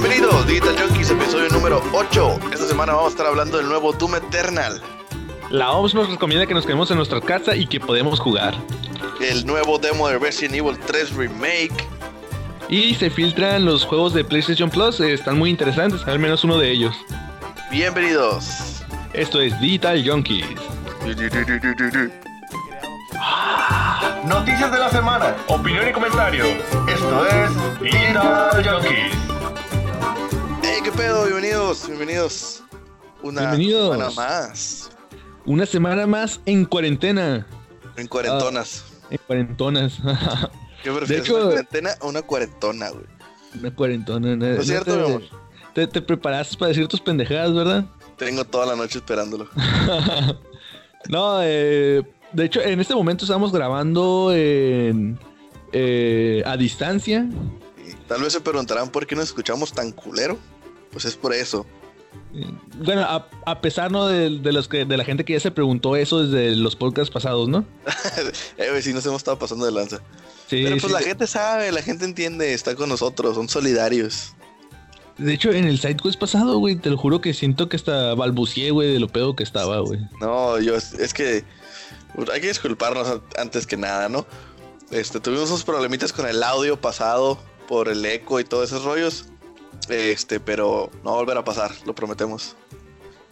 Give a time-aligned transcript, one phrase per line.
[0.00, 2.38] Bienvenidos, Digital Junkies, episodio número 8.
[2.52, 4.80] Esta semana vamos a estar hablando del nuevo Doom Eternal.
[5.50, 8.54] La OMS nos recomienda que nos quedemos en nuestra casa y que podemos jugar.
[9.20, 11.74] El nuevo demo de Resident Evil 3 Remake.
[12.68, 16.58] Y se filtran los juegos de PlayStation Plus, eh, están muy interesantes, al menos uno
[16.58, 16.94] de ellos.
[17.68, 18.84] Bienvenidos.
[19.14, 20.46] Esto es Digital Junkies.
[24.24, 25.34] Noticias de la semana.
[25.48, 26.44] Opinión y comentario.
[26.86, 29.37] Esto es Digital Junkies.
[30.98, 32.64] Pedo, bienvenidos, bienvenidos.
[33.22, 33.92] Una Bienvenidos.
[33.92, 34.90] semana más.
[35.46, 37.46] Una semana más en cuarentena.
[37.96, 38.84] En cuarentonas.
[39.08, 39.98] En cuarentonas.
[40.82, 43.04] ¿Qué prefieres, hecho- una cuarentena o una cuarentona, güey?
[43.60, 44.34] Una cuarentona.
[44.34, 45.22] ¿No, es cierto, mi amor?
[45.72, 47.84] te, te, te preparaste para decir tus pendejadas, ¿verdad?
[48.16, 49.48] Tengo toda la noche esperándolo.
[51.08, 52.02] no, eh,
[52.32, 55.16] de hecho, en este momento estamos grabando en,
[55.72, 57.24] eh, a distancia.
[57.86, 60.36] Y tal vez se preguntarán por qué nos escuchamos tan culero.
[60.90, 61.66] Pues es por eso.
[62.84, 64.06] Bueno, a, a pesar ¿no?
[64.06, 67.12] de, de los que, de la gente que ya se preguntó eso desde los podcasts
[67.12, 67.64] pasados, ¿no?
[68.56, 69.98] eh, sí nos hemos estado pasando de lanza.
[70.46, 70.92] Sí, Pero pues sí.
[70.92, 74.34] la gente sabe, la gente entiende, está con nosotros, son solidarios.
[75.18, 78.70] De hecho, en el SideQuest pasado, güey, te lo juro que siento que hasta balbucié,
[78.70, 80.00] güey, de lo pedo que estaba, güey.
[80.20, 81.44] No, yo es, que
[82.32, 84.26] hay que disculparnos antes que nada, ¿no?
[84.90, 89.26] Este, tuvimos unos problemitas con el audio pasado por el eco y todos esos rollos.
[89.88, 92.56] Este, pero no va a volver a pasar, lo prometemos.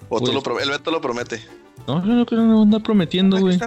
[0.09, 1.45] O tú Pues- lo pro- el Beto lo promete.
[1.87, 3.59] No, no, no, que no anda prometiendo, güey.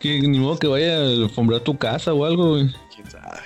[0.00, 2.74] Que ni modo que vaya a alfombrar tu casa o algo, güey.
[2.94, 3.38] ¿Quién sabe?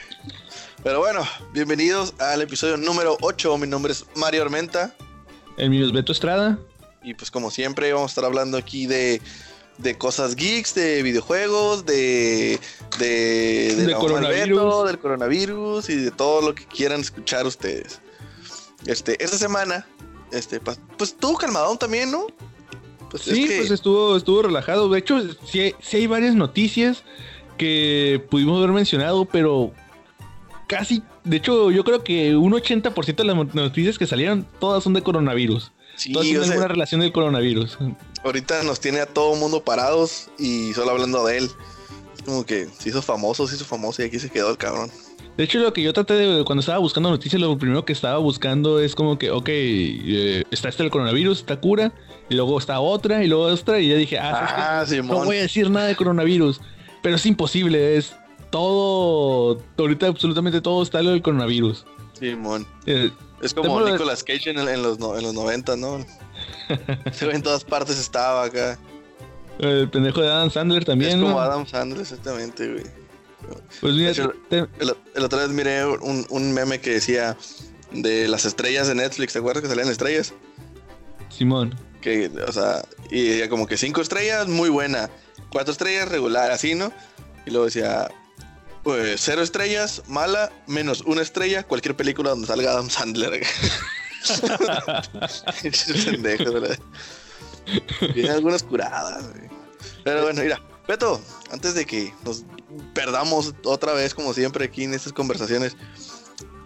[0.83, 1.21] Pero bueno,
[1.53, 3.59] bienvenidos al episodio número 8.
[3.59, 4.95] Mi nombre es Mario Armenta.
[5.57, 6.59] El mío es Beto Estrada.
[7.03, 9.21] Y pues como siempre vamos a estar hablando aquí de,
[9.79, 12.59] de cosas geeks, de videojuegos, de...
[12.99, 14.49] De, De del coronavirus.
[14.59, 18.01] Beto, del coronavirus y de todo lo que quieran escuchar ustedes.
[18.87, 19.87] Este, esta semana,
[20.33, 22.27] este, pues estuvo calmadón también, ¿no?
[23.11, 24.89] Pues Sí, es que pues estuvo, estuvo relajado.
[24.89, 27.03] De hecho, sí, hay- sí hay varias noticias
[27.57, 29.73] que pudimos haber mencionado, pero
[30.67, 34.93] casi, de hecho, yo creo que un 80% de las noticias que salieron, todas son
[34.93, 35.73] de coronavirus.
[35.97, 37.79] sí, todas tienen alguna relación del coronavirus.
[38.23, 41.51] ahorita nos tiene a todo mundo parados y solo hablando de él.
[42.15, 44.91] Es como que se hizo famoso, se hizo famoso y aquí se quedó el cabrón.
[45.37, 48.19] De hecho, lo que yo traté de, cuando estaba buscando noticias, lo primero que estaba
[48.19, 51.93] buscando es como que, ok, eh, está este el coronavirus, esta cura,
[52.31, 54.81] y luego está otra, y luego otra, y ya dije, ah.
[54.81, 56.61] Ah, no voy a decir nada de coronavirus,
[57.03, 58.17] pero es imposible, es
[58.51, 61.85] todo, ahorita absolutamente todo está lo del coronavirus.
[62.19, 62.67] Simón.
[62.87, 63.11] Eh,
[63.43, 65.99] Es como Nicolas Cage en, los, en los 90, ¿no?
[67.13, 68.79] Se ve en todas partes estaba acá.
[69.59, 71.11] el pendejo de Adam Sandler también.
[71.11, 71.41] es como ¿no?
[71.41, 73.06] Adam Sandler, exactamente, güey.
[73.81, 77.37] Pues mira, De hecho, te- El, el otra vez miré un, un meme que decía
[77.93, 80.33] de las estrellas de Netflix, ¿te acuerdas que salían estrellas?
[81.29, 81.75] Simón.
[82.01, 85.11] Que, o sea, y decía como que cinco estrellas, muy buena.
[85.51, 86.93] Cuatro estrellas, regular, así, ¿no?
[87.47, 88.09] Y luego decía,
[88.83, 93.43] pues, cero estrellas, mala, menos una estrella, cualquier película donde salga Adam Sandler.
[96.05, 96.79] Pendejo, ¿verdad?
[98.15, 99.49] Tiene algunas curadas, güey.
[100.05, 101.21] Pero bueno, mira, Beto,
[101.51, 102.45] antes de que nos
[102.95, 105.77] perdamos otra vez, como siempre, aquí en estas conversaciones,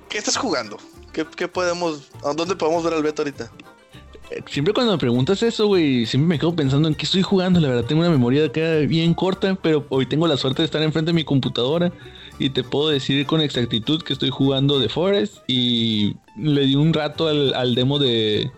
[0.08, 0.76] ¿qué estás jugando?
[1.12, 3.50] ¿Qué, qué podemos, a dónde podemos ver al Beto ahorita?
[4.30, 7.60] Eh, Siempre cuando me preguntas eso, güey, siempre me quedo pensando en qué estoy jugando.
[7.60, 10.82] La verdad, tengo una memoria acá bien corta, pero hoy tengo la suerte de estar
[10.82, 11.92] enfrente de mi computadora
[12.38, 16.92] y te puedo decir con exactitud que estoy jugando The Forest y le di un
[16.92, 18.50] rato al, al demo de,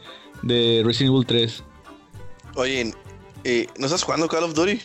[0.43, 1.65] de Resident Evil 3.
[2.57, 2.93] Oye,
[3.45, 4.81] eh, ¿no estás jugando Call of Duty?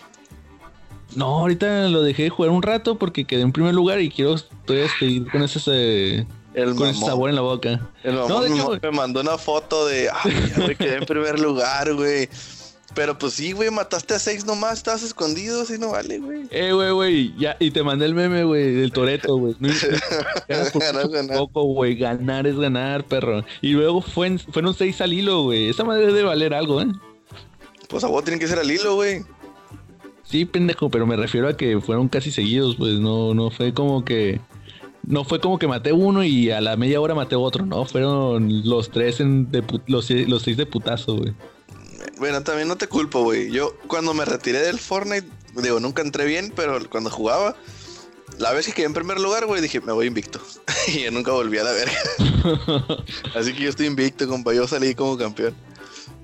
[1.18, 4.36] No, ahorita lo dejé de jugar un rato porque quedé en primer lugar y quiero
[4.66, 5.60] todavía seguir con ese,
[6.20, 7.90] eh, El con ese sabor en la boca.
[8.04, 11.06] El No, de me- hecho- me mandó una foto de, ay, ya, güey, quedé en
[11.06, 12.30] primer lugar, güey.
[12.96, 16.44] Pero pues sí, güey, mataste a seis nomás, estabas escondido, así no vale, güey.
[16.52, 19.56] Eh, güey, güey, ya, y te mandé el meme, güey, del Toreto, güey.
[19.60, 19.70] No
[21.52, 23.44] poco, güey, ganar es ganar, perro.
[23.62, 25.70] Y luego fue en- fueron seis al hilo, güey.
[25.70, 26.88] Esa madre debe valer algo, ¿eh?
[27.90, 29.22] Pues a vos tienen que ser al hilo, güey.
[30.30, 34.04] Sí, pendejo, pero me refiero a que fueron casi seguidos, pues no, no fue como
[34.04, 34.42] que.
[35.04, 38.68] No fue como que maté uno y a la media hora maté otro, no, fueron
[38.68, 41.34] los tres en de los, los seis de putazo, güey.
[42.20, 43.50] Bueno, también no te culpo, güey.
[43.50, 47.56] Yo cuando me retiré del Fortnite, digo, nunca entré bien, pero cuando jugaba,
[48.38, 50.42] la vez que quedé en primer lugar, güey, dije, me voy invicto.
[50.88, 53.04] y ya nunca volví a la verga.
[53.36, 54.54] Así que yo estoy invicto, compa.
[54.54, 55.56] Yo salí como campeón.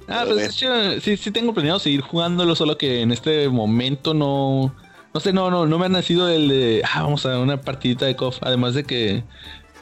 [0.08, 4.14] Ah, pues de hecho, sí, sí tengo planeado seguir jugándolo, solo que en este momento
[4.14, 4.74] no.
[5.14, 6.82] No sé, no, no, no me ha nacido el de.
[6.84, 8.38] Ah, vamos a una partidita de KOF.
[8.42, 9.24] Además de que.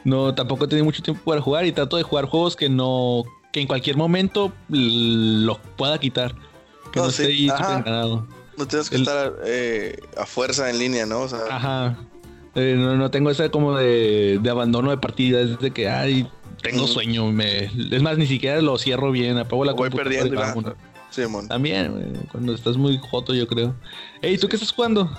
[0.04, 3.24] no, tampoco he tenido mucho tiempo para jugar y trato de jugar juegos que no,
[3.52, 6.34] que en cualquier momento lo pueda quitar.
[6.92, 8.26] Que no, esté ahí ganado.
[8.56, 11.24] No tienes que estar eh, a fuerza en línea, ¿no?
[11.50, 11.96] Ajá.
[12.54, 16.28] Eh, no, tengo esa como de, abandono de partida, es de que, ay,
[16.62, 17.26] tengo sueño.
[17.26, 20.74] Me, es más, ni siquiera lo cierro bien, apago la Voy perdiendo.
[21.10, 23.74] Sí, También, cuando estás muy joto, yo creo.
[24.22, 25.10] Ey, ¿tú qué estás jugando?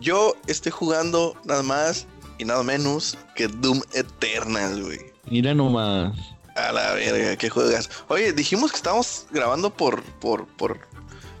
[0.00, 2.06] Yo estoy jugando nada más
[2.36, 4.98] y nada menos que Doom Eternal, güey.
[5.30, 6.12] Mira nomás.
[6.56, 7.88] A la verga, qué juegas.
[8.08, 10.80] Oye, dijimos que estábamos grabando por, por, por,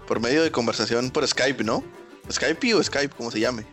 [0.06, 1.84] por medio de conversación por Skype, ¿no?
[2.30, 3.66] Skype o Skype, como se llame.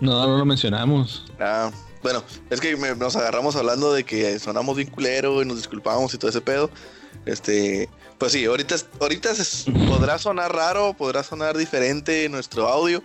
[0.00, 1.26] No, no lo mencionamos.
[1.38, 1.70] Ah,
[2.02, 6.18] bueno, es que nos agarramos hablando de que sonamos bien culero y nos disculpamos y
[6.18, 6.70] todo ese pedo.
[7.26, 7.88] Este,
[8.18, 9.30] pues sí, ahorita, ahorita
[9.88, 13.02] podrá sonar raro, podrá sonar diferente nuestro audio,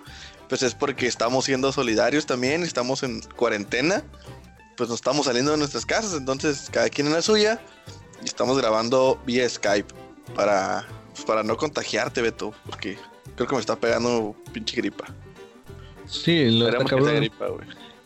[0.48, 4.04] pues es porque estamos siendo solidarios también, estamos en cuarentena,
[4.78, 7.62] pues nos estamos saliendo de nuestras casas, entonces cada quien en la suya
[8.22, 9.94] y estamos grabando vía Skype
[10.36, 12.98] para, pues, para no contagiarte, Beto, porque
[13.36, 15.06] creo que me está pegando pinche gripa.
[16.08, 17.48] Sí, lo está gripa,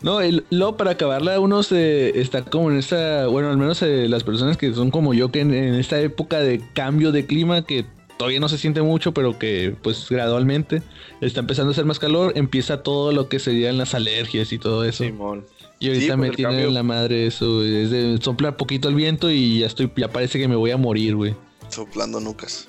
[0.01, 4.07] No, el, luego para acabarla uno se está como en esta, bueno, al menos eh,
[4.07, 7.85] las personas que son como yo, que en, esta época de cambio de clima, que
[8.17, 10.81] todavía no se siente mucho, pero que pues gradualmente
[11.19, 14.85] está empezando a hacer más calor, empieza todo lo que serían las alergias y todo
[14.85, 15.03] eso.
[15.03, 15.45] Simón.
[15.79, 19.59] Y ahorita me tiene en la madre eso, es de soplar poquito el viento y
[19.59, 21.35] ya estoy, ya parece que me voy a morir, güey.
[21.69, 22.67] Soplando nucas.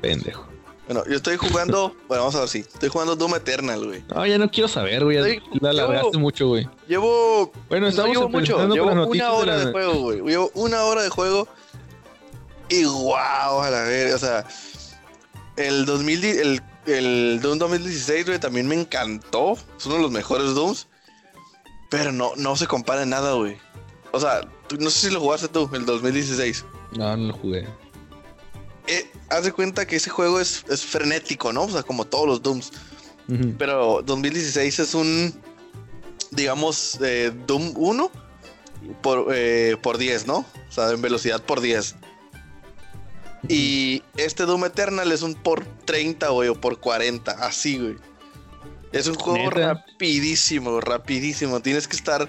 [0.00, 0.51] Pendejo.
[0.86, 4.04] Bueno, yo estoy jugando, bueno, vamos a ver si, estoy jugando Doom Eternal, güey.
[4.14, 6.68] No, ya no quiero saber, güey, la alargaste mucho, güey.
[6.88, 10.22] Llevo, bueno, estamos no mucho, llevo una hora de, juego, güey.
[10.22, 11.48] Llevo una hora de juego
[12.68, 14.44] y wow, a la ver, o sea,
[15.56, 19.52] el 2000, el, el Doom 2016, güey, también me encantó.
[19.76, 20.88] Es uno de los mejores Dooms.
[21.90, 23.58] Pero no, no se compara en nada, güey.
[24.12, 24.40] O sea,
[24.78, 26.64] no sé si lo jugaste tú, el 2016.
[26.96, 27.68] No, no lo jugué.
[28.86, 31.64] Eh, haz de cuenta que ese juego es, es, frenético, ¿no?
[31.64, 32.72] O sea, como todos los Dooms.
[33.56, 35.34] Pero 2016 es un,
[36.32, 38.10] digamos, eh, Doom 1
[39.00, 40.38] por, eh, por 10, ¿no?
[40.38, 41.94] O sea, en velocidad por 10.
[43.48, 47.96] Y este Doom Eternal es un por 30, güey, o por 40, así, güey.
[48.92, 51.60] Es un juego rapidísimo, rapidísimo.
[51.60, 52.28] Tienes que estar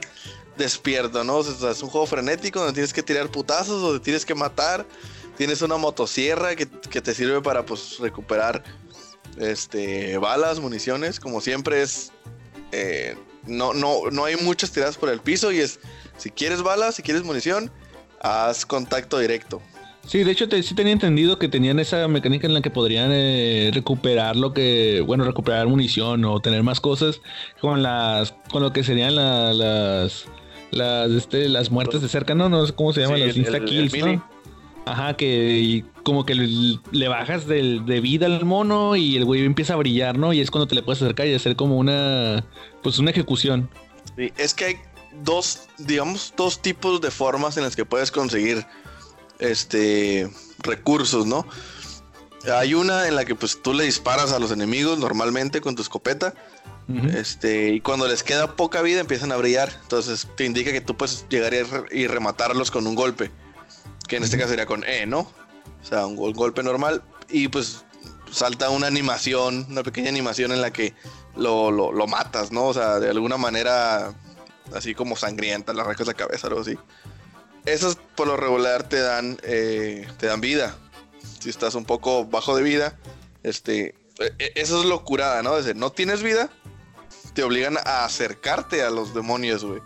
[0.57, 1.37] despierto, ¿no?
[1.37, 4.85] O sea, es un juego frenético donde tienes que tirar putazos, donde tienes que matar.
[5.37, 8.63] Tienes una motosierra que, te sirve para, pues, recuperar
[9.37, 11.19] este, balas, municiones.
[11.19, 12.11] Como siempre es...
[12.71, 13.15] Eh,
[13.45, 15.79] no, no, no hay muchas tiradas por el piso y es...
[16.17, 17.71] Si quieres balas, si quieres munición,
[18.21, 19.61] haz contacto directo.
[20.05, 23.71] Sí, de hecho sí tenía entendido que tenían esa mecánica en la que podrían eh,
[23.73, 27.21] recuperar lo que, bueno, recuperar munición o tener más cosas
[27.61, 30.25] con las, con lo que serían las,
[30.71, 33.97] las, este, las muertes de cerca, no, no sé cómo se llaman, las insta kills,
[33.97, 34.32] ¿no?
[34.85, 39.73] Ajá, que como que le, bajas de, de, vida al mono y el güey empieza
[39.73, 40.33] a brillar, ¿no?
[40.33, 42.45] Y es cuando te le puedes acercar y hacer como una,
[42.81, 43.69] pues una ejecución.
[44.17, 44.75] Sí, es que hay
[45.23, 48.65] dos, digamos, dos tipos de formas en las que puedes conseguir
[49.39, 51.45] este, recursos, ¿no?
[52.51, 55.81] Hay una en la que pues tú le disparas a los enemigos normalmente con tu
[55.81, 56.33] escopeta.
[57.15, 59.71] Este, y cuando les queda poca vida empiezan a brillar.
[59.83, 61.53] Entonces te indica que tú puedes llegar
[61.91, 63.31] y, rematarlos con un golpe.
[64.07, 65.19] Que en este caso sería con E, ¿no?
[65.19, 67.03] O sea, un, golpe normal.
[67.29, 67.83] Y pues
[68.31, 70.93] salta una animación, una pequeña animación en la que
[71.35, 72.65] lo, lo, matas, ¿no?
[72.65, 74.13] O sea, de alguna manera
[74.73, 76.77] así como sangrienta, le arrancas la cabeza algo así.
[77.65, 80.75] Esas por lo regular te dan, eh, te dan vida.
[81.39, 82.97] Si estás un poco bajo de vida,
[83.43, 85.55] este, e, e, eso es locurada, ¿no?
[85.55, 86.49] Desde no tienes vida,
[87.33, 89.81] te obligan a acercarte a los demonios, güey.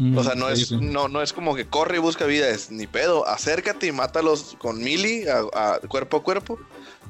[0.00, 2.70] Mm, o sea, no es, no, no es como que corre y busca vida, es
[2.70, 3.28] ni pedo.
[3.28, 6.58] Acércate y mátalos con mili, a, cuerpo a cuerpo,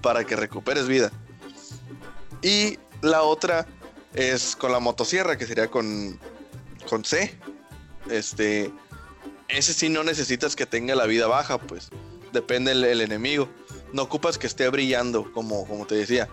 [0.02, 1.12] para que recuperes vida.
[2.42, 3.64] Y la otra
[4.12, 6.18] es con la motosierra, que sería con,
[6.88, 7.38] con C.
[8.11, 8.73] Este,
[9.47, 11.90] ese sí no necesitas que tenga la vida baja, pues
[12.32, 13.49] depende el, enemigo.
[13.92, 16.28] No ocupas que esté brillando, como, como te decía.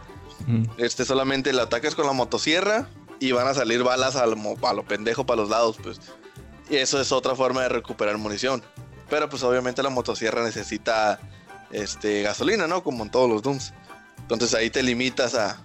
[0.77, 4.35] Este solamente le atacas con la motosierra y van a salir balas a lo,
[4.65, 5.99] a lo pendejo para los lados, pues.
[6.69, 8.63] Y eso es otra forma de recuperar munición.
[9.09, 11.19] Pero pues obviamente la motosierra necesita
[11.71, 12.83] este, gasolina, ¿no?
[12.83, 13.73] Como en todos los Dooms.
[14.19, 15.61] Entonces ahí te limitas a,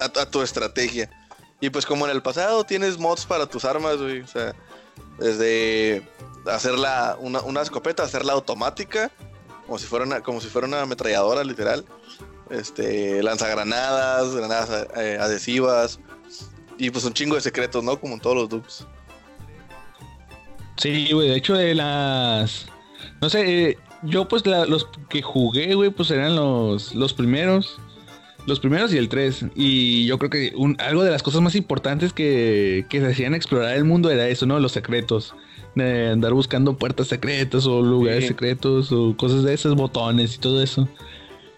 [0.00, 1.10] a, tu estrategia.
[1.60, 4.20] Y pues como en el pasado tienes mods para tus armas, güey.
[4.20, 4.54] O sea,
[5.18, 6.06] desde
[6.46, 9.10] hacerla una, una escopeta, hacerla automática,
[9.66, 11.84] como si fuera una, como si fuera una ametralladora, literal.
[12.50, 16.00] Este, lanzagranadas, granadas eh, adhesivas
[16.78, 18.00] y pues un chingo de secretos, ¿no?
[18.00, 18.86] Como en todos los dupes.
[20.78, 22.66] Sí, güey, de hecho de las...
[23.20, 27.78] No sé, eh, yo pues la- los que jugué, güey, pues eran los, los primeros.
[28.46, 29.46] Los primeros y el 3.
[29.56, 33.34] Y yo creo que un- algo de las cosas más importantes que, que se hacían
[33.34, 34.58] explorar el mundo era eso, ¿no?
[34.60, 35.34] Los secretos.
[35.74, 38.28] De andar buscando puertas secretas o lugares Sí.
[38.28, 40.88] secretos o cosas de esos, botones y todo eso.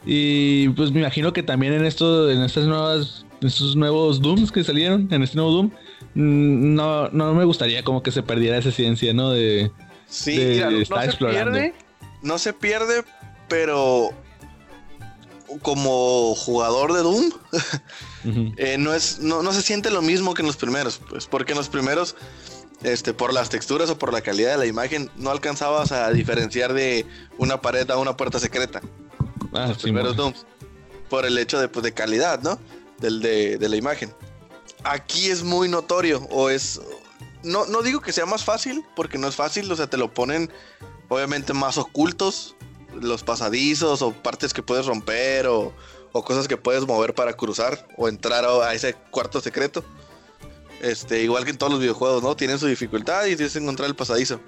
[0.05, 4.51] Y pues me imagino que también en esto, en estas nuevas, en estos nuevos Dooms
[4.51, 5.71] que salieron, en este nuevo Doom,
[6.15, 9.31] no, no me gustaría como que se perdiera esa ciencia, ¿no?
[9.31, 9.71] De,
[10.09, 11.53] Sí, de mira, no, no estar se explorando.
[11.53, 11.75] pierde,
[12.23, 13.05] no se pierde,
[13.49, 14.11] pero
[15.63, 17.31] como jugador de Doom,
[18.57, 21.53] eh, no es, no, no se siente lo mismo que en los primeros, pues, porque
[21.53, 22.17] en los primeros,
[22.83, 26.73] este, por las texturas o por la calidad de la imagen, no alcanzabas a diferenciar
[26.73, 27.07] de
[27.39, 28.81] una pared a una puerta secreta.
[29.53, 30.47] Ah, los sí, primeros Dooms.
[31.09, 32.59] Por el hecho de, pues, de calidad, ¿no?
[32.99, 34.13] Del, de, de la imagen.
[34.85, 36.81] Aquí es muy notorio, o es.
[37.43, 40.13] No, no digo que sea más fácil, porque no es fácil, o sea, te lo
[40.13, 40.51] ponen
[41.09, 42.55] obviamente más ocultos,
[42.95, 45.73] los pasadizos, o partes que puedes romper, o,
[46.13, 49.85] o cosas que puedes mover para cruzar, o entrar a, ese cuarto secreto.
[50.81, 52.37] Este, igual que en todos los videojuegos, ¿no?
[52.37, 54.41] Tienen su dificultad y tienes que encontrar el pasadizo.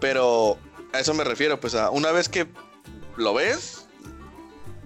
[0.00, 0.58] Pero
[0.92, 2.46] a eso me refiero, pues a una vez que
[3.16, 3.86] lo ves,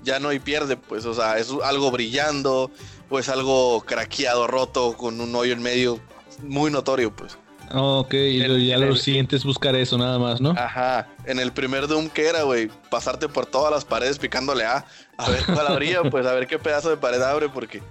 [0.03, 2.71] ya no hay pierde, pues, o sea, es algo brillando,
[3.11, 5.99] o es algo craqueado, roto, con un hoyo en medio,
[6.43, 7.39] muy notorio, pues.
[7.75, 10.51] Ok, y ya lo el- siguiente es buscar eso nada más, ¿no?
[10.51, 14.87] Ajá, en el primer Doom que era, güey, pasarte por todas las paredes picándole A,
[15.19, 17.83] a ver cuál abría, pues a ver qué pedazo de pared abre, porque,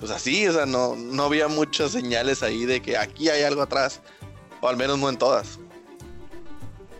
[0.00, 3.62] pues así, o sea, no, no había muchas señales ahí de que aquí hay algo
[3.62, 4.00] atrás,
[4.60, 5.60] o al menos no en todas.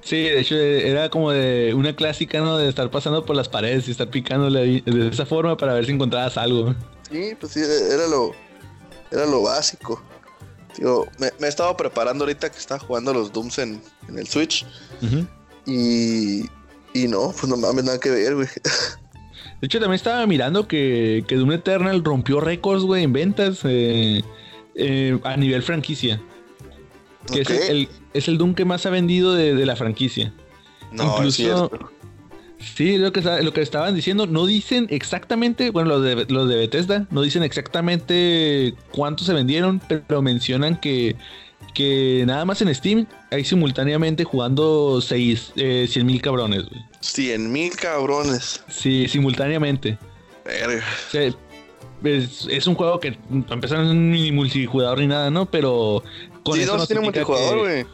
[0.02, 2.56] Sí, de hecho era como de una clásica, ¿no?
[2.56, 5.84] De estar pasando por las paredes y estar picándole ahí de esa forma para ver
[5.84, 6.74] si encontrabas algo.
[7.10, 8.32] Sí, pues sí, era lo,
[9.10, 10.02] era lo básico.
[10.76, 14.26] Digo, me, me he estado preparando ahorita que estaba jugando los Dooms en, en el
[14.28, 14.64] Switch.
[15.66, 16.42] Y,
[16.94, 18.46] y no, pues no mames, nada que ver, güey.
[19.60, 24.22] De hecho, también estaba mirando que, que Doom Eternal rompió récords, güey, en ventas eh,
[24.74, 26.20] eh, a nivel franquicia.
[27.30, 30.32] Que es, el, es el Doom que más ha vendido de, de la franquicia.
[30.92, 31.90] No, incluso- es cierto.
[32.60, 36.56] Sí, lo que, lo que estaban diciendo, no dicen exactamente, bueno, los de, los de
[36.56, 41.16] Bethesda, no dicen exactamente cuántos se vendieron, pero mencionan que,
[41.74, 46.82] que nada más en Steam hay simultáneamente jugando 6, 100 mil cabrones, güey.
[47.00, 48.62] 100 mil cabrones.
[48.68, 49.96] Sí, simultáneamente.
[50.44, 50.84] Verga.
[51.08, 51.22] O sea,
[52.04, 55.46] es, es un juego que para empezar no es ni multijugador ni nada, ¿no?
[55.46, 56.02] Pero
[56.42, 57.86] con Sí, eso no, tiene multijugador, que- güey.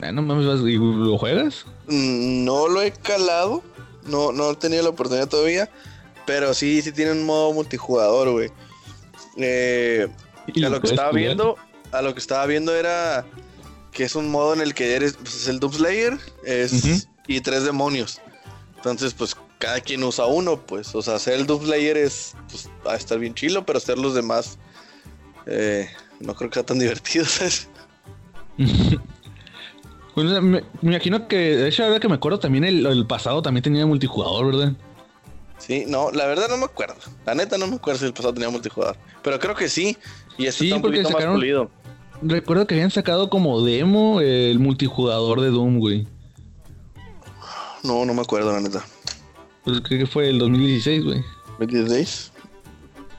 [0.00, 1.66] Ah, no mames, vas- ¿y ¿lo juegas?
[1.86, 3.62] Mm, No lo he calado.
[4.04, 5.70] No, no he tenido la oportunidad todavía.
[6.26, 8.50] Pero sí, sí tiene un modo multijugador, güey.
[9.36, 10.08] Eh,
[10.46, 11.22] ¿Y a lo que estaba jugar?
[11.24, 11.56] viendo,
[11.92, 13.26] a lo que estaba viendo era
[13.92, 17.40] que es un modo en el que eres, pues, es el Doom Slayer, es y
[17.40, 18.20] tres demonios.
[18.76, 20.94] Entonces, pues cada quien usa uno, pues.
[20.94, 23.98] O sea, hacer el Doom Slayer es, pues, va a estar bien chilo, pero hacer
[23.98, 24.58] los demás,
[25.46, 25.88] eh,
[26.20, 27.68] no creo que sea tan divertido, ¿sabes?
[30.14, 33.42] Pues, me, me imagino que, de hecho, ahora que me acuerdo, también el, el pasado
[33.42, 34.72] también tenía multijugador, ¿verdad?
[35.58, 36.94] Sí, no, la verdad no me acuerdo.
[37.26, 38.96] La neta no me acuerdo si el pasado tenía multijugador.
[39.22, 39.96] Pero creo que sí.
[40.36, 41.70] Y este Sí, está un porque poquito más sacaron- pulido.
[42.22, 46.06] Recuerdo que habían sacado como demo el multijugador de Doom, güey.
[47.82, 48.84] No, no me acuerdo, la neta.
[49.64, 51.22] Pues creo que fue el 2016, güey.
[51.58, 52.30] ¿26?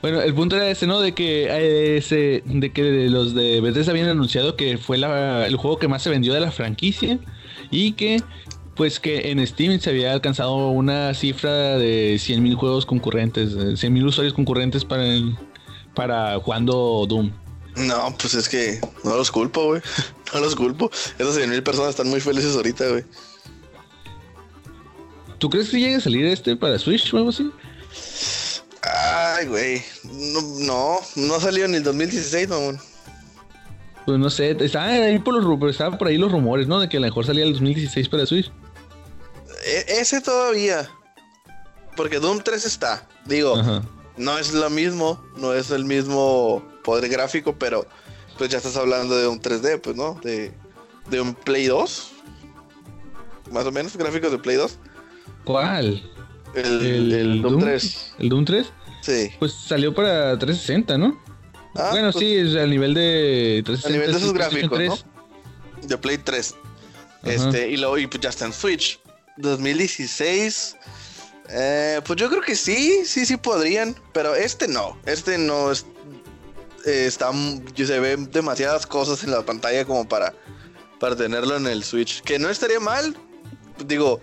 [0.06, 1.00] Bueno, el punto era ese, ¿no?
[1.00, 5.56] De que eh, ese, de que los de Bethesda habían anunciado que fue la- el
[5.56, 7.18] juego que más se vendió de la franquicia
[7.72, 8.22] y que
[8.76, 14.04] pues que en Steam se había alcanzado una cifra de 100.000 juegos concurrentes, eh, 100.000
[14.06, 15.36] usuarios concurrentes para el-
[15.92, 17.32] para jugando Doom.
[17.74, 19.82] No, pues es que no los culpo, güey.
[20.34, 20.88] No los culpo.
[21.18, 23.02] Esas 100 mil personas están muy felices ahorita, güey.
[25.38, 27.50] ¿Tú crees que llegue a salir este para Switch o algo así?
[28.94, 29.82] Ay, güey.
[30.04, 32.78] No, no, no ha salido ni el 2016, mamón.
[34.04, 36.78] Pues no sé, estaba ahí por los estaban por ahí los rumores, ¿no?
[36.78, 38.52] De que a lo mejor salía el 2016 para Switch.
[39.66, 40.88] E- ese todavía.
[41.96, 43.08] Porque Doom 3 está.
[43.24, 43.82] Digo, Ajá.
[44.16, 47.84] no es lo mismo, no es el mismo poder gráfico, pero
[48.38, 50.14] pues ya estás hablando de un 3D, pues, ¿no?
[50.22, 50.52] De,
[51.10, 52.12] de un Play 2.
[53.50, 54.78] Más o menos, gráficos de Play 2.
[55.44, 56.02] ¿Cuál?
[56.56, 58.12] El, el, Doom, 3.
[58.18, 58.66] ¿El Doom 3?
[59.02, 59.30] Sí.
[59.38, 61.20] Pues salió para 360, ¿no?
[61.74, 63.88] Ah, bueno, pues, sí, es al nivel de A 360.
[63.90, 65.04] nivel de PlayStation gráficos, 3.
[65.82, 65.88] ¿no?
[65.88, 66.54] De Play 3.
[67.22, 67.32] Ajá.
[67.32, 68.98] Este, y luego y pues ya está en Switch.
[69.36, 70.76] 2016.
[71.50, 73.94] eh, pues yo creo que sí, sí, sí podrían.
[74.12, 74.98] Pero este no.
[75.04, 75.84] Este no es.
[76.86, 77.30] eh, está.
[77.76, 80.32] Se ven demasiadas cosas en la pantalla como para
[80.98, 82.22] para tenerlo en el Switch.
[82.22, 83.14] Que no estaría mal.
[83.86, 84.20] Digo,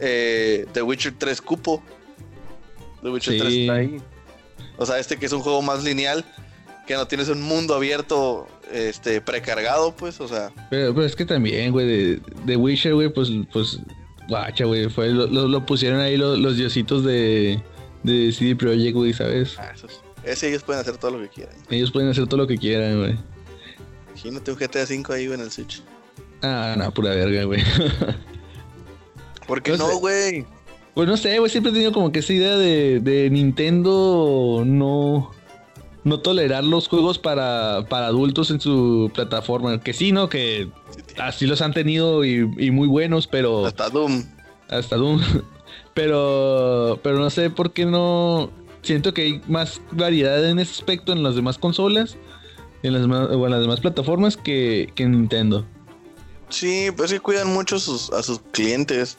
[0.00, 1.82] eh, The Witcher 3 cupo.
[3.02, 3.40] The Witcher Sí.
[3.40, 4.00] 3 está ahí.
[4.76, 6.24] O sea, este que es un juego más lineal,
[6.86, 11.24] que no tienes un mundo abierto este precargado, pues, o sea, Pero, pero es que
[11.24, 13.80] también, güey, de, de Witcher, güey, pues, pues,
[14.28, 17.62] guacha, güey, fue, lo, lo- lo pusieron ahí los, los diositos de,
[18.02, 19.56] de CD Projekt, güey, ¿sabes?
[19.58, 21.54] ah, esos- ese ellos pueden hacer todo lo que quieran.
[21.70, 23.16] Ellos pueden hacer todo lo que quieran, güey.
[24.10, 25.82] Imagínate un GTA 5 ahí güey, en el Switch.
[26.42, 27.62] Ah, no, pura verga, güey.
[29.48, 30.44] ¿Por qué No güey?
[30.94, 35.30] Pues no sé, güey, siempre he tenido como que esa idea de, de Nintendo no,
[36.04, 39.80] no tolerar los juegos para, para adultos en su plataforma.
[39.80, 40.28] Que sí, ¿no?
[40.28, 40.68] Que
[41.16, 43.64] así los han tenido y, y muy buenos, pero...
[43.64, 44.24] Hasta Doom.
[44.68, 45.20] Hasta Doom.
[45.94, 48.50] Pero, pero no sé por qué no.
[48.82, 52.16] Siento que hay más variedad en ese aspecto en las demás consolas,
[52.84, 55.66] en las o en las demás plataformas que, que en Nintendo.
[56.48, 59.16] Sí, pues sí cuidan mucho a sus, a sus clientes.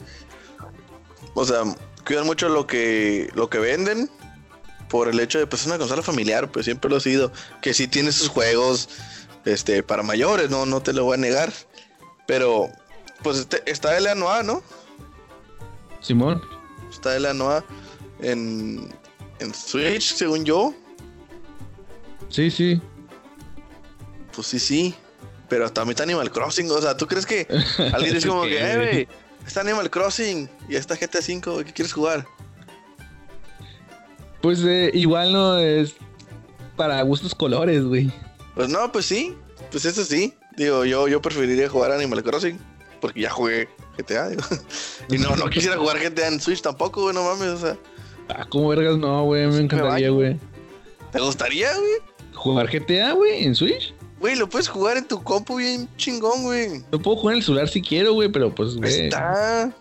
[1.34, 1.62] O sea,
[2.06, 4.10] cuidan mucho lo que, lo que venden
[4.88, 7.32] por el hecho de pues es una consola familiar, pues siempre lo ha sido.
[7.62, 8.88] Que sí tiene sus juegos
[9.44, 11.52] este, para mayores, no, no te lo voy a negar.
[12.26, 12.68] Pero,
[13.22, 14.62] pues este- está el Anoa, ¿no?
[16.00, 16.42] Simón.
[16.90, 17.64] Está el Anoa
[18.20, 18.92] en,
[19.38, 20.74] en Switch, según yo.
[22.28, 22.80] Sí, sí.
[24.34, 24.94] Pues sí, sí.
[25.50, 26.70] Pero también está Animal Crossing.
[26.70, 27.46] O sea, ¿tú crees que
[27.92, 29.08] alguien es como que, ¿Qué, eh, güey?
[29.46, 32.24] está Animal Crossing y está GTA V, ¿qué quieres jugar?
[34.40, 35.94] Pues eh, igual no es
[36.76, 38.10] para gustos colores, güey.
[38.54, 39.36] Pues no, pues sí.
[39.70, 40.34] Pues eso sí.
[40.56, 42.58] Digo, yo, yo preferiría jugar Animal Crossing.
[43.00, 44.42] Porque ya jugué GTA, digo.
[45.10, 47.48] Y no, no quisiera jugar GTA en Switch tampoco, güey, no mames.
[47.48, 47.76] O sea,
[48.28, 49.46] Ah, como vergas, no, güey.
[49.48, 50.38] Me encantaría, güey.
[51.10, 51.92] ¿te gustaría, güey?
[52.34, 53.44] ¿Jugar GTA, güey?
[53.44, 53.92] ¿En Switch?
[54.20, 56.82] Güey, lo puedes jugar en tu compu bien chingón, güey.
[56.92, 59.06] Lo puedo jugar en el celular si quiero, güey, pero pues, güey.
[59.06, 59.72] está.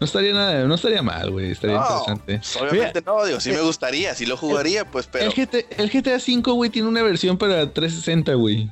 [0.00, 1.52] No estaría nada, no estaría mal, güey.
[1.52, 2.38] Estaría No, interesante.
[2.38, 5.26] pues, obviamente no, digo, sí me gustaría, sí lo jugaría, pues, pero.
[5.26, 8.68] El, GT el GTA V, güey, tiene una versión para 360, güey.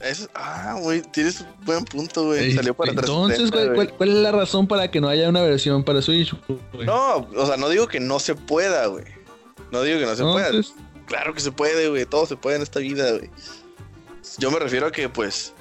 [0.00, 2.52] Eso, ah, güey, tienes un buen punto, güey.
[2.52, 5.82] Eh, Salió para Entonces, 360, ¿cuál, es la razón para que no haya una versión
[5.82, 6.34] para Switch?
[6.84, 9.04] No, o sea, no digo que no se pueda, güey.
[9.72, 10.50] No digo que no se pueda.
[11.06, 12.04] Claro que se puede, güey.
[12.06, 13.30] Todo se puede en esta vida, güey.
[14.38, 15.54] Yo me refiero a que, pues.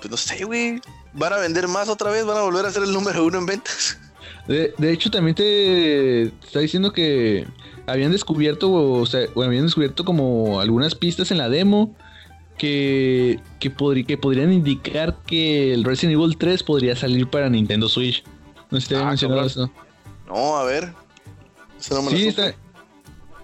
[0.00, 0.80] Pues no sé, güey.
[1.12, 3.46] Van a vender más otra vez, van a volver a ser el número uno en
[3.46, 3.98] ventas.
[4.46, 7.46] de, de hecho, también te está diciendo que
[7.86, 11.94] habían descubierto, o sea, o habían descubierto como algunas pistas en la demo
[12.58, 17.88] que, que, podri- que podrían indicar que el Resident Evil 3 podría salir para Nintendo
[17.88, 18.24] Switch.
[18.70, 19.50] No sé si te había Ah, mencionado cabrón.
[19.68, 19.72] eso.
[20.26, 20.92] No, a ver.
[21.78, 22.46] Eso no me lo Sí, supe.
[22.48, 22.58] está-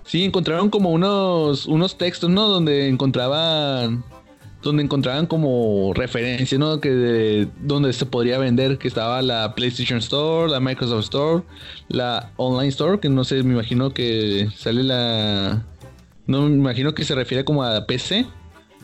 [0.04, 2.48] sí, encontraron como unos, unos textos, ¿no?
[2.48, 4.04] Donde encontraban,
[4.62, 6.80] donde encontraban como referencias, ¿no?
[6.80, 11.42] Que de, donde se podría vender, que estaba la PlayStation Store, la Microsoft Store,
[11.88, 15.64] la Online Store, que no sé, me imagino que sale la,
[16.26, 18.26] no me imagino que se refiere como a PC,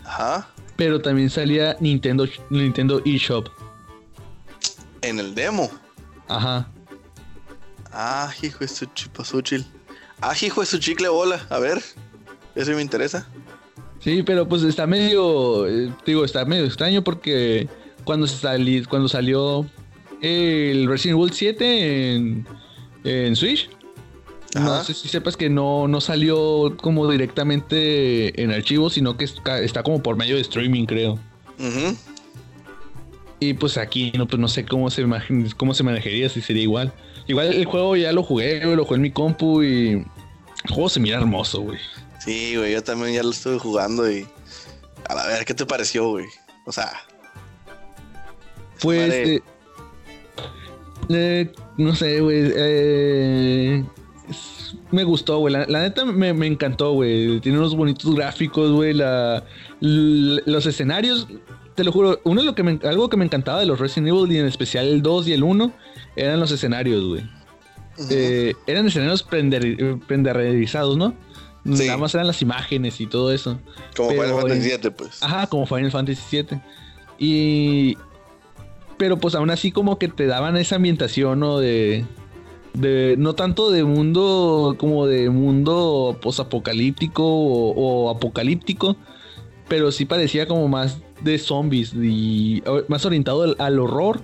[0.05, 0.49] Ajá.
[0.77, 3.49] pero también salía Nintendo, Nintendo eShop.
[5.03, 5.71] En el demo.
[6.27, 6.69] Ajá.
[7.93, 9.64] Ah, hijo de su chipazúchil.
[10.21, 11.47] Ah, hijo de su chicle bola.
[11.49, 11.83] A ver.
[12.55, 13.27] Eso me interesa.
[14.09, 17.68] Sí, pero pues está medio, eh, digo, está medio extraño porque
[18.05, 19.66] cuando sali- cuando salió
[20.23, 22.47] el Resident Evil 7 en,
[23.05, 23.68] en Switch,
[24.55, 29.61] no sé si sepas que no, no salió como directamente en archivos, sino que está,
[29.61, 31.18] está como por medio de streaming, creo.
[33.40, 36.62] Y pues aquí no, pues no sé cómo se imagin- cómo se manejaría, si sería
[36.62, 36.92] igual.
[37.27, 40.99] Igual el juego ya lo jugué, lo jugué en mi compu y el juego se
[40.99, 41.79] mira hermoso, güey.
[42.29, 44.27] Sí, güey, yo también ya lo estuve jugando y.
[45.09, 46.27] A ver, ¿qué te pareció, güey?
[46.67, 46.93] O sea.
[48.83, 49.43] Pues, eh,
[51.09, 52.53] eh, no sé, güey.
[52.55, 53.85] eh,
[54.91, 55.55] me gustó, güey.
[55.55, 57.41] La, la neta me, me encantó, güey.
[57.41, 58.93] Tiene unos bonitos gráficos, güey.
[58.93, 59.43] La,
[59.81, 61.29] los escenarios,
[61.77, 62.21] te lo juro.
[62.25, 64.47] Uno de lo que me, algo que me encantaba de los Resident Evil, y en
[64.47, 65.73] especial el 2 y el 1,
[66.17, 67.23] eran los escenarios, güey.
[68.11, 71.14] Eh, eran escenarios prender- prenderizados, ¿no?
[71.75, 71.87] Sí.
[71.87, 73.59] Nada más eran las imágenes y todo eso.
[73.97, 75.23] Como pero Final Fantasy VII, pues.
[75.23, 76.61] Ajá, como Final Fantasy VII.
[77.19, 77.99] Y.
[78.97, 81.59] Pero pues aún así, como que te daban esa ambientación, ¿no?
[81.59, 82.05] De.
[82.75, 84.77] de no tanto de mundo.
[84.79, 88.97] como de mundo posapocalíptico o, o apocalíptico.
[89.69, 94.21] Pero sí parecía como más de zombies y más orientado al, al horror,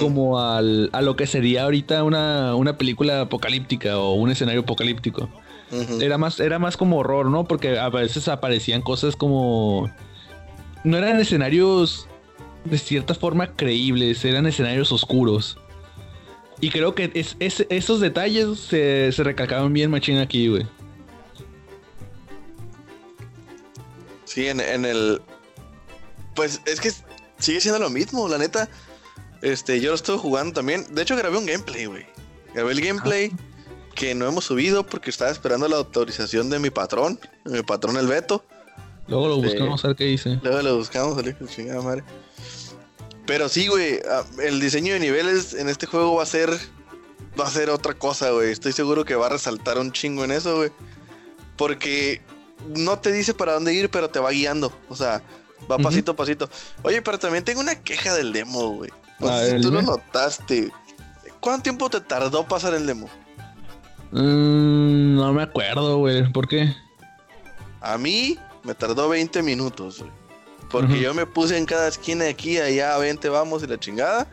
[0.00, 5.28] como al, a lo que sería ahorita una, una película apocalíptica o un escenario apocalíptico.
[6.00, 7.44] Era más, era más como horror, ¿no?
[7.44, 9.90] Porque a veces aparecían cosas como.
[10.84, 12.08] No eran escenarios
[12.64, 15.58] de cierta forma creíbles, eran escenarios oscuros.
[16.60, 20.66] Y creo que es, es- esos detalles se, se recalcaban bien machín aquí, güey.
[24.24, 25.20] Sí, en, en el.
[26.34, 26.90] Pues es que
[27.38, 28.68] sigue siendo lo mismo, la neta.
[29.42, 30.84] Este, yo lo estuve jugando también.
[30.94, 32.06] De hecho, grabé un gameplay, güey.
[32.54, 33.32] Grabé el gameplay
[33.94, 37.96] que no hemos subido porque estaba esperando la autorización de mi patrón, de mi patrón
[37.96, 38.44] el Beto.
[39.08, 40.38] Luego lo Este- buscamos a ver qué dice.
[40.42, 42.04] Luego lo buscamos, el hijo de chingada madre.
[43.26, 46.50] Pero sí, güey, ah, el diseño de niveles en este juego va a ser.
[47.38, 48.50] Va a ser otra cosa, güey.
[48.50, 50.70] Estoy seguro que va a resaltar un chingo en eso, güey.
[51.56, 52.20] Porque
[52.74, 54.72] no te dice para dónde ir, pero te va guiando.
[54.88, 55.22] O sea,
[55.70, 56.48] va pasito a pasito.
[56.82, 58.90] Oye, pero también tengo una queja del demo, güey.
[59.20, 60.72] No A sé si ver, tú lo notaste.
[61.40, 63.08] ¿Cuánto tiempo te tardó pasar el demo?
[64.12, 66.30] Mm, no me acuerdo, güey.
[66.32, 66.74] ¿Por qué?
[67.80, 70.10] A mí me tardó 20 minutos, güey.
[70.70, 74.28] Porque yo me puse en cada esquina de aquí, allá, 20, vamos y la chingada.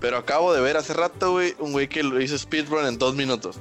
[0.00, 3.14] Pero acabo de ver hace rato, güey, un güey que lo hizo speedrun en dos
[3.14, 3.58] minutos.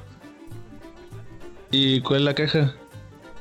[1.72, 2.74] ¿Y cuál es la queja?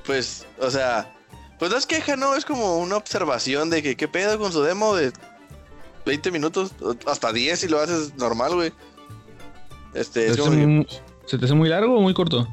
[0.04, 1.14] Pues, o sea,
[1.58, 2.34] pues no es queja, ¿no?
[2.34, 5.12] Es como una observación de que qué pedo con su demo de
[6.04, 6.72] 20 minutos,
[7.06, 8.72] hasta 10 si lo haces normal, güey.
[9.94, 10.86] Este, es ¿Se, como te hace que muy,
[11.26, 12.48] ¿Se te hace muy largo o muy corto?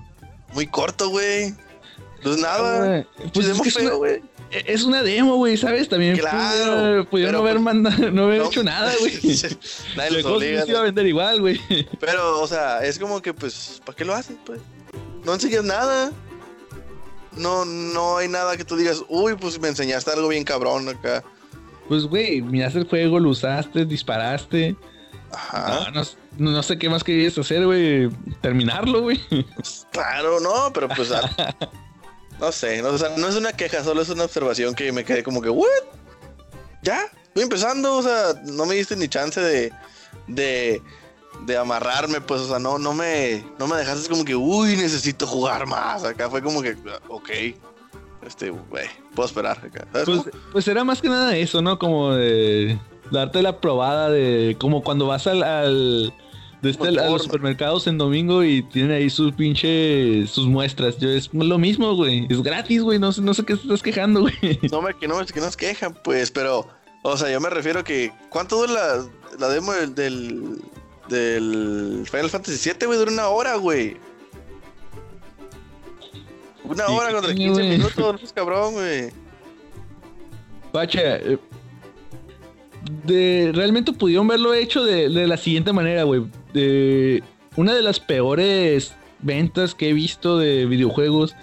[0.53, 1.53] muy corto, güey.
[2.39, 2.85] Nada.
[2.87, 4.21] Güey, Pues Pues es, una, güey.
[4.51, 5.87] es una demo, güey, ¿sabes?
[5.87, 8.47] También Claro, pudieron no haber, pues- manda- no haber No.
[8.47, 9.13] hecho nada, güey.
[9.95, 10.65] Nadie los obliga.
[10.67, 11.59] iba a vender igual, güey.
[11.99, 14.59] Pero, o sea, es como que, pues, ¿para qué lo haces, pues?
[15.23, 16.11] No enseñas nada.
[17.37, 21.23] No, no hay nada que tú digas, uy, pues me enseñaste algo bien cabrón acá.
[21.87, 24.75] Pues, güey, miraste el juego, lo usaste, disparaste.
[25.31, 25.89] Ajá.
[25.93, 28.09] No, no- no sé qué más querías hacer, güey.
[28.41, 29.19] Terminarlo, güey.
[29.91, 31.11] Claro, no, pero pues.
[31.11, 31.29] ah,
[32.39, 35.03] no sé, no, o sea, no es una queja, solo es una observación que me
[35.03, 35.67] quedé como que, ¿what?
[36.81, 37.01] ¿Ya?
[37.27, 39.71] Estoy empezando, o sea, no me diste ni chance de.
[40.27, 40.81] de.
[41.45, 43.43] de amarrarme, pues, o sea, no, no me.
[43.59, 46.03] no me dejaste como que, uy, necesito jugar más.
[46.05, 47.29] Acá fue como que, ah, ok.
[48.25, 49.85] Este, güey, puedo esperar acá.
[49.93, 51.79] ¿sabes Pues, pues era más que nada eso, ¿no?
[51.79, 52.77] Como de
[53.11, 54.55] darte la probada de.
[54.59, 55.43] Como cuando vas al.
[55.43, 56.13] al
[56.61, 60.27] de este, a los supermercados en domingo y tienen ahí sus pinche.
[60.27, 60.97] sus muestras.
[60.97, 62.27] Yo, es lo mismo, güey.
[62.29, 62.99] Es gratis, güey.
[62.99, 64.59] No sé, no sé qué estás quejando, güey.
[64.71, 66.67] No me que no, que nos quejan, pues, pero,
[67.03, 69.05] o sea, yo me refiero que, ¿cuánto dura la,
[69.39, 70.61] la demo del, del,
[71.07, 72.99] del Final Fantasy VII, güey?
[72.99, 73.95] Dura una hora, güey.
[76.65, 77.77] Una ¿Y hora contra tiene, 15 güey?
[77.77, 79.11] minutos, cabrón, güey.
[80.71, 81.39] Pacha, eh,
[83.05, 86.23] de, realmente pudieron verlo hecho de, de la siguiente manera, güey.
[87.55, 91.35] Una de las peores ventas que he visto de videojuegos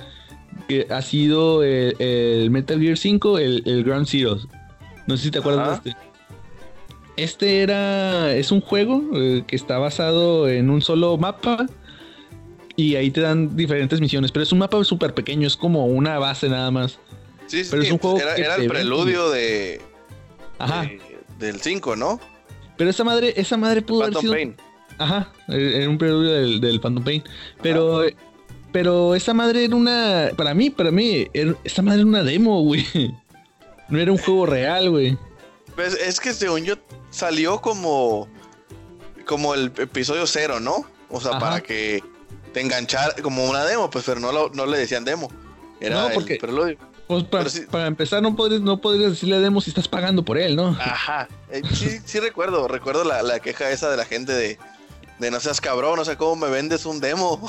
[0.69, 4.39] que ha sido el, el Metal Gear 5, el, el Ground Zero.
[5.07, 5.81] No sé si te acuerdas Ajá.
[5.85, 6.07] de este.
[7.17, 8.35] Este era.
[8.35, 11.67] Es un juego eh, que está basado en un solo mapa.
[12.79, 14.33] Y ahí te dan diferentes misiones.
[14.33, 16.99] Pero es un mapa súper pequeño, es como una base nada más.
[17.47, 19.81] Sí, sí, Pero es un juego era, que era el preludio de,
[20.59, 20.83] Ajá.
[20.83, 21.01] de-
[21.39, 22.21] del 5, ¿no?
[22.77, 24.33] Pero esa madre, esa madre pudo haber Phantom sido.
[24.35, 24.57] Pain.
[24.99, 27.23] Ajá, eh, era un preludio del, del Phantom Pain.
[27.63, 28.03] Pero,
[28.73, 30.31] pero esa madre era una.
[30.37, 32.85] Para mí, para mí, era- esa madre era una demo, güey.
[33.89, 35.17] No era un juego real, güey.
[35.75, 36.75] Pues, es que según yo
[37.11, 38.29] salió como
[39.27, 40.85] como el episodio cero, ¿no?
[41.09, 41.41] O sea, Ajá.
[41.41, 42.03] para que
[42.53, 45.31] te enganchara como una demo, pues, pero no, lo- no le decían demo.
[45.81, 46.79] Era No, el porque- preludio.
[47.09, 47.61] Pues para, sí.
[47.71, 50.69] para empezar, no podrías, no podrías decirle demo si estás pagando por él, ¿no?
[50.81, 51.29] Ajá.
[51.51, 54.59] Eh, sí, sí recuerdo, recuerdo la, la queja esa de la gente de,
[55.21, 57.49] de no seas cabrón, o sea, ¿cómo me vendes un demo?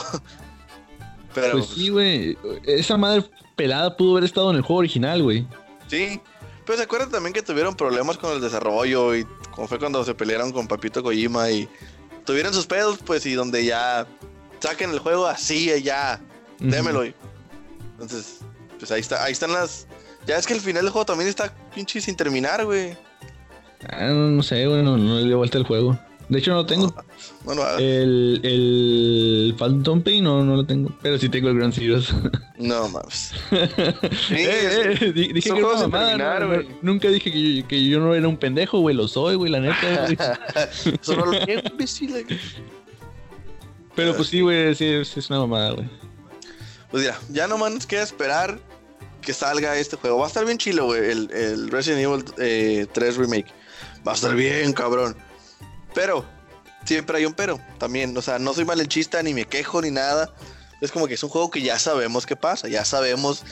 [1.33, 2.37] pero Pues sí, güey.
[2.65, 3.23] Esa madre
[3.55, 5.47] pelada pudo haber estado en el juego original, güey.
[5.87, 6.21] Sí,
[6.65, 10.13] pero se acuerdan también que tuvieron problemas con el desarrollo y como fue cuando se
[10.13, 11.67] pelearon con Papito Kojima y
[12.25, 14.05] tuvieron sus pedos, pues, y donde ya
[14.59, 16.21] saquen el juego así, ya,
[16.59, 16.69] Ujú.
[16.69, 17.05] démelo.
[17.05, 17.15] y-
[17.93, 18.39] Entonces,
[18.79, 19.87] pues ahí está, ahí están las.
[20.25, 22.97] Ya es que el final del juego también está pinche sin terminar, güey.
[23.89, 25.97] Ah, no, no sé, güey, no, no le dio vuelta el juego.
[26.29, 26.93] De hecho, no lo tengo.
[27.45, 30.91] Bueno, El, el Phantom Pain no, no lo tengo.
[31.01, 32.09] Pero sí tengo el Grand Zeroes.
[32.57, 33.31] no mames.
[34.31, 37.99] Eh, eh, di- dije que sin mamada, no, no, Nunca dije que yo, que yo
[38.01, 38.93] no era un pendejo, güey.
[38.93, 40.17] Lo soy, güey, la neta, güey.
[41.01, 42.25] Solo lo que imbécil.
[43.95, 45.89] Pero pues sí, güey, sí, es una mamada, güey.
[46.91, 48.59] Pues mira, ya nomás nos queda esperar
[49.21, 50.19] que salga este juego.
[50.19, 53.51] Va a estar bien chilo, güey, el, el Resident Evil eh, 3 Remake.
[54.07, 55.15] Va a estar bien, cabrón.
[55.93, 56.25] Pero,
[56.85, 57.59] siempre hay un pero.
[57.77, 60.33] También, o sea, no soy malenchista, ni me quejo, ni nada.
[60.81, 62.67] Es como que es un juego que ya sabemos qué pasa.
[62.67, 63.43] Ya sabemos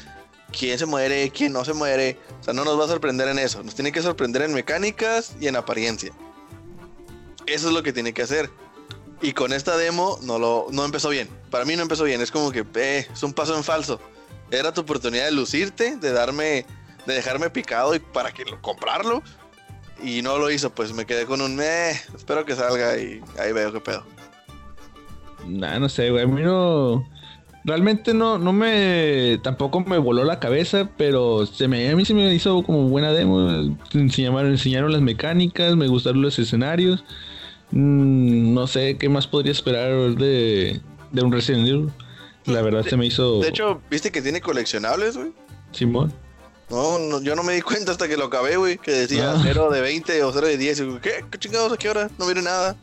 [0.58, 2.17] quién se muere, quién no se muere.
[2.39, 3.63] O sea, no nos va a sorprender en eso.
[3.63, 6.12] Nos tiene que sorprender en mecánicas y en apariencia.
[7.45, 8.49] Eso es lo que tiene que hacer.
[9.21, 11.30] Y con esta demo no lo no empezó bien.
[11.49, 12.21] Para mí no empezó bien.
[12.21, 13.99] Es como que eh, es un paso en falso.
[14.51, 16.65] Era tu oportunidad de lucirte, de darme,
[17.05, 19.23] de dejarme picado y para que lo comprarlo.
[20.03, 23.53] Y no lo hizo, pues me quedé con un eh, espero que salga y ahí
[23.53, 24.05] veo qué pedo.
[25.47, 26.23] Nah, no sé, güey.
[26.23, 27.08] A mí no.
[27.63, 29.39] Realmente no, no me.
[29.41, 33.12] Tampoco me voló la cabeza, pero se me, a mí se me hizo como buena
[33.12, 33.49] demo.
[33.93, 37.03] Enseñaron, enseñaron las mecánicas, me gustaron los escenarios.
[37.71, 40.81] Mm, no sé qué más podría esperar de,
[41.12, 41.89] de un Resident Evil.
[42.45, 43.39] La verdad De- se me hizo.
[43.39, 45.31] De hecho, ¿viste que tiene coleccionables, güey?
[45.71, 46.13] Simón.
[46.69, 48.77] No, no, yo no me di cuenta hasta que lo acabé, güey.
[48.77, 49.39] Que decía Ah.
[49.43, 50.79] 0 de 20 o 0 de 10.
[50.79, 51.23] Y digo, ¿Qué?
[51.29, 51.71] ¿Qué chingados?
[51.71, 52.10] ¿A qué hora?
[52.17, 52.75] No viene nada.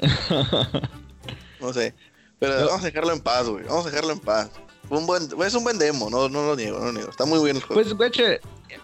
[1.60, 1.94] No sé.
[2.38, 2.66] Pero No.
[2.68, 3.64] vamos a dejarlo en paz, güey.
[3.64, 4.50] Vamos a dejarlo en paz.
[4.88, 7.10] Un buen, es un buen demo, no, no lo niego, no lo niego.
[7.10, 7.80] Está muy bien el juego.
[7.82, 8.10] Pues, güey,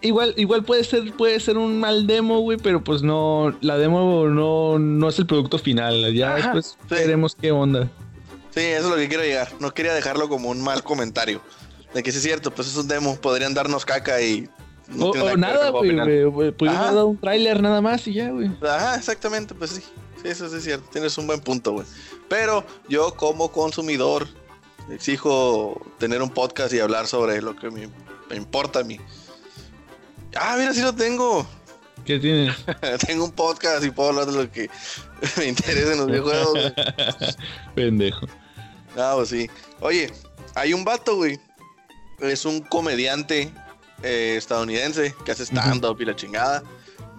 [0.03, 4.27] igual, igual puede ser, puede ser un mal demo, güey, pero pues no, la demo
[4.29, 6.13] no, no es el producto final.
[6.15, 6.95] Ya Ajá, después sí.
[6.95, 7.91] veremos qué onda.
[8.57, 9.49] Sí, eso es lo que quiero llegar.
[9.61, 11.43] No quería dejarlo como un mal comentario.
[11.93, 13.15] De que sí es cierto, pues es un demo.
[13.17, 14.49] Podrían darnos caca y.
[14.89, 18.51] no o nada, güey, pudieron dado un tráiler nada más y ya, güey.
[18.63, 19.83] Ajá, exactamente, pues sí.
[20.23, 20.89] Sí, eso sí es cierto.
[20.91, 21.87] Tienes un buen punto, güey.
[22.31, 24.27] Pero yo, como consumidor,
[24.91, 27.91] exijo tener un podcast y hablar sobre lo que me,
[28.31, 28.99] me importa a mí.
[30.35, 31.47] Ah, mira, sí lo tengo.
[32.07, 32.57] ¿Qué tienes?
[33.07, 34.71] tengo un podcast y puedo hablar de lo que
[35.37, 36.73] me interesa en los videojuegos.
[37.75, 38.27] Pendejo.
[38.97, 39.51] Ah, pues sí.
[39.81, 40.13] Oye,
[40.55, 41.39] hay un vato, güey.
[42.21, 43.53] Es un comediante
[44.03, 46.63] eh, estadounidense que hace stand-up y la chingada.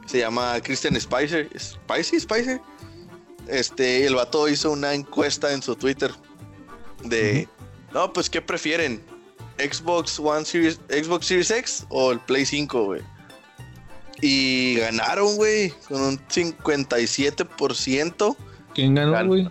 [0.08, 1.50] Se llama Christian Spicer.
[1.60, 2.20] ¿Spicy?
[2.20, 2.60] ¿Spicer?
[3.48, 6.12] Este, el vato hizo una encuesta en su Twitter
[7.04, 7.48] de,
[7.94, 9.02] no, pues, ¿qué prefieren?
[9.58, 13.02] ¿Xbox One Series, Xbox Series X o el Play 5, güey?
[14.22, 18.36] Y ganaron, güey, con un 57%
[18.74, 19.48] ¿Quién ganó, Gan- güey?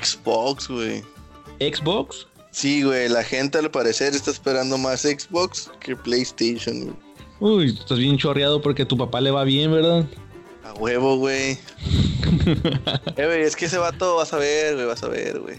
[0.00, 1.04] Xbox, güey.
[1.72, 2.26] ¿Xbox?
[2.50, 6.96] Sí, güey, la gente al parecer está esperando más Xbox que PlayStation, güey.
[7.40, 10.04] Uy, estás bien chorreado porque a tu papá le va bien, ¿verdad?
[10.64, 11.58] A huevo, güey.
[13.16, 15.56] eh, güey, es que ese vato vas a ver, güey, vas a ver, güey.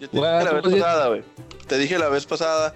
[0.00, 1.22] Yo te dije la vez podías- pasada, güey.
[1.66, 2.74] Te dije la vez pasada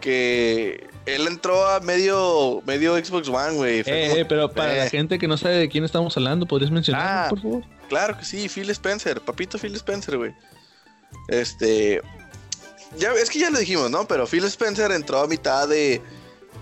[0.00, 3.78] que él entró a medio, medio Xbox One, güey.
[3.80, 6.70] Eh, eh, pero para la Eh, gente que no sabe de quién estamos hablando, ¿podrías
[6.70, 7.26] mencionar, Ah.
[7.28, 7.62] por favor?
[7.88, 10.32] Claro que sí, Phil Spencer, papito Phil Spencer, güey.
[11.28, 12.02] Este.
[12.96, 14.06] Ya, es que ya lo dijimos, ¿no?
[14.06, 16.02] Pero Phil Spencer entró a mitad de.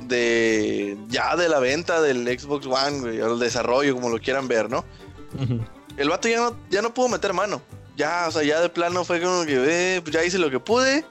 [0.03, 0.97] de.
[1.09, 4.85] ya de la venta del Xbox One, güey, el desarrollo, como lo quieran ver, ¿no?
[5.97, 7.61] El vato ya no, ya no pudo meter mano.
[7.97, 10.61] Ya, o sea, ya de plano fue como que, eh, pues ya hice lo que
[10.61, 11.05] pude.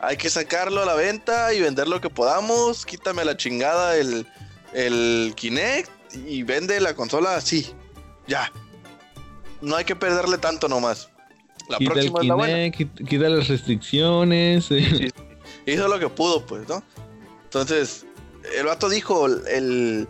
[0.00, 2.86] Hay que sacarlo a la venta y vender lo que podamos.
[2.86, 4.26] Quítame la chingada el,
[4.72, 5.90] el Kinect
[6.26, 7.74] y vende la consola así.
[8.26, 8.50] Ya.
[9.60, 11.10] No hay que perderle tanto nomás.
[11.68, 12.70] La Quita el próxima es la buena.
[12.70, 14.70] Quita, las restricciones.
[14.70, 14.86] eh.
[14.90, 15.12] Sí, sí.
[15.72, 16.82] Hizo lo que pudo, pues, ¿no?
[17.44, 18.04] Entonces,
[18.58, 20.08] el vato dijo, el,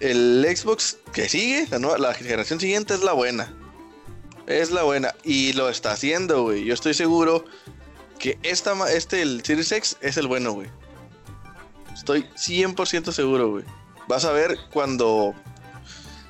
[0.00, 3.52] el Xbox que sigue, la, nueva- la generación siguiente es la buena.
[4.46, 5.14] Es la buena.
[5.24, 6.64] Y lo está haciendo, güey.
[6.64, 7.44] Yo estoy seguro
[8.18, 10.68] que esta, este, el Series X, es el bueno, güey.
[11.94, 13.64] Estoy 100% seguro, güey.
[14.08, 15.34] Vas a ver cuando...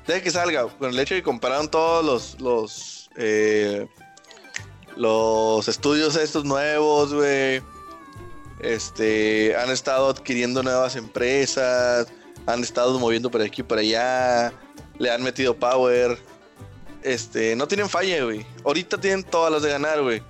[0.07, 2.39] Deja que salga, con el hecho de que compararon todos los...
[2.41, 3.87] los eh,
[4.95, 7.61] los estudios estos nuevos, güey.
[8.59, 12.07] Este, han estado adquiriendo nuevas empresas,
[12.45, 14.53] han estado moviendo por aquí y por allá,
[14.97, 16.17] le han metido power.
[17.03, 18.45] Este, no tienen falla, güey.
[18.63, 20.21] Ahorita tienen todas las de ganar, güey.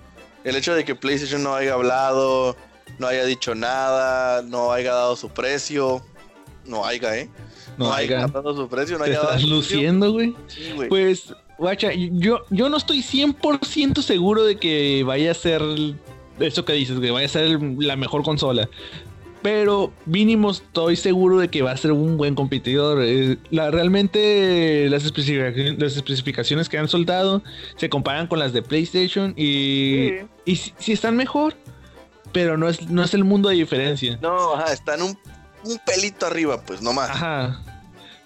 [0.44, 2.56] El hecho de que PlayStation no haya hablado,
[3.00, 6.04] no haya dicho nada, no haya dado su precio,
[6.66, 7.30] no haya, ¿eh?
[7.78, 10.36] No, haya dado su precio, no haya dado estás luciendo, güey.
[10.48, 10.90] Sí, güey.
[10.90, 15.62] Pues, guacha, yo, yo no estoy 100% seguro de que vaya a ser
[16.40, 18.70] eso que dices, que vaya a ser la mejor consola.
[19.42, 23.04] Pero mínimo estoy seguro de que va a ser un buen competidor.
[23.04, 27.44] Eh, la, realmente las especificaciones, las especificaciones que han soltado
[27.78, 30.28] se comparan con las de PlayStation y, Sí.
[30.46, 31.54] y sí, sí están mejor.
[32.32, 34.18] Pero no es, no es el mundo de diferencia.
[34.22, 35.18] No, ajá, están un,
[35.64, 37.12] un pelito arriba, pues, nomás.
[37.12, 37.62] Ajá.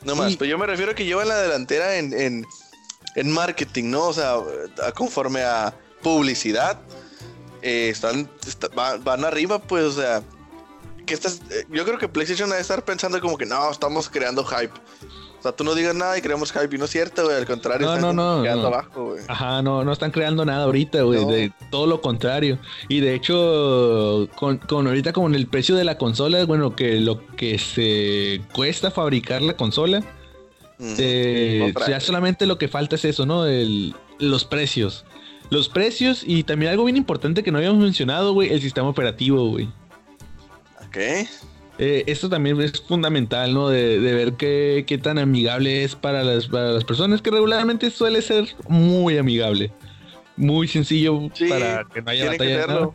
[0.05, 0.37] No más, Sí.
[0.39, 2.45] pero yo me refiero a que llevan la delantera en, en,
[3.15, 4.08] en marketing, ¿no?
[4.08, 4.36] O sea,
[4.95, 6.80] conforme a publicidad,
[7.62, 10.22] eh, están, está- va- van arriba, pues, o sea,
[11.06, 14.43] que estás, eh, yo creo que PlayStation debe estar pensando como que no, estamos creando
[14.45, 14.74] hype.
[15.39, 17.38] O sea, tú no digas nada y creamos hype y no es cierto, güey.
[17.38, 18.76] Al contrario, No, están no, no, quedando no.
[18.76, 19.22] abajo, güey.
[19.26, 21.24] Ajá, no, no están creando nada ahorita, güey.
[21.26, 22.60] De todo lo contrario.
[22.89, 27.26] Y de hecho, con, con ahorita con el precio de la consola, bueno, que lo
[27.38, 30.04] que se cuesta fabricar la consola,
[30.79, 32.03] Otra ya vez.
[32.03, 33.45] solamente lo que falta es eso, ¿no?
[33.45, 35.05] El, los precios.
[35.49, 39.49] Los precios y también algo bien importante que no habíamos mencionado, güey, el sistema operativo,
[39.49, 39.67] güey.
[40.85, 40.97] Ok.
[41.81, 43.69] Eh, esto también es fundamental, ¿no?
[43.69, 47.89] De, de ver qué, qué tan amigable es para las, para las personas, que regularmente
[47.89, 49.71] suele ser muy amigable.
[50.35, 52.67] Muy sencillo Sí, para que no haya batalla.
[52.67, 52.89] nada.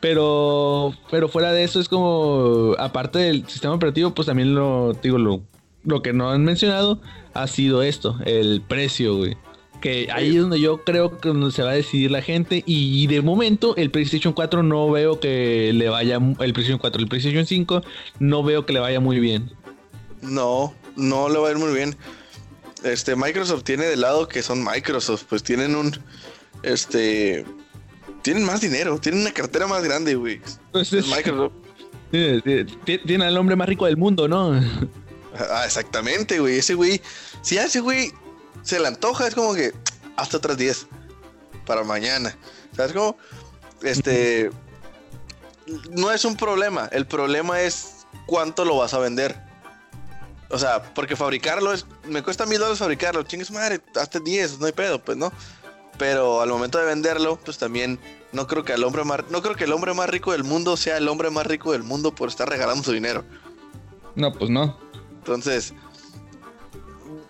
[0.00, 5.16] Pero, pero fuera de eso es como, aparte del sistema operativo, pues también lo, digo,
[5.18, 5.42] lo,
[5.84, 7.00] lo que no han mencionado
[7.34, 9.36] ha sido esto, el precio, güey.
[9.80, 12.62] Que ahí es donde yo creo que se va a decidir la gente.
[12.66, 16.16] Y de momento, el PlayStation 4 no veo que le vaya.
[16.38, 17.82] El PlayStation 4, el PlayStation 5,
[18.20, 19.50] no veo que le vaya muy bien.
[20.20, 21.96] No, no le va a ir muy bien.
[22.84, 25.92] Este, Microsoft tiene de lado que son Microsoft, pues tienen un,
[26.62, 27.44] este,
[28.22, 30.40] tienen más dinero, tienen una cartera más grande, güey.
[30.70, 31.52] Pues Es es- Microsoft.
[32.84, 34.60] ti- tiene al hombre más rico del mundo, ¿no?
[35.38, 36.58] Ah, exactamente, güey.
[36.58, 37.00] Ese güey,
[37.42, 38.12] si a ese güey
[38.62, 39.72] se le antoja, es como que
[40.16, 40.86] hasta otras 10
[41.66, 42.36] para mañana.
[42.76, 43.16] ¿Sabes cómo?
[43.82, 44.50] Este,
[45.90, 46.88] no es un problema.
[46.92, 49.40] El problema es cuánto lo vas a vender.
[50.50, 53.22] O sea, porque fabricarlo es, me cuesta mil dólares fabricarlo.
[53.22, 55.32] Chingue su madre, hasta 10, no hay pedo, pues no.
[55.98, 57.98] Pero al momento de venderlo, pues también
[58.32, 60.76] no creo que el hombre más, no creo que el hombre más rico del mundo
[60.76, 63.24] sea el hombre más rico del mundo por estar regalando su dinero.
[64.14, 64.78] No, pues no.
[65.22, 65.72] Entonces,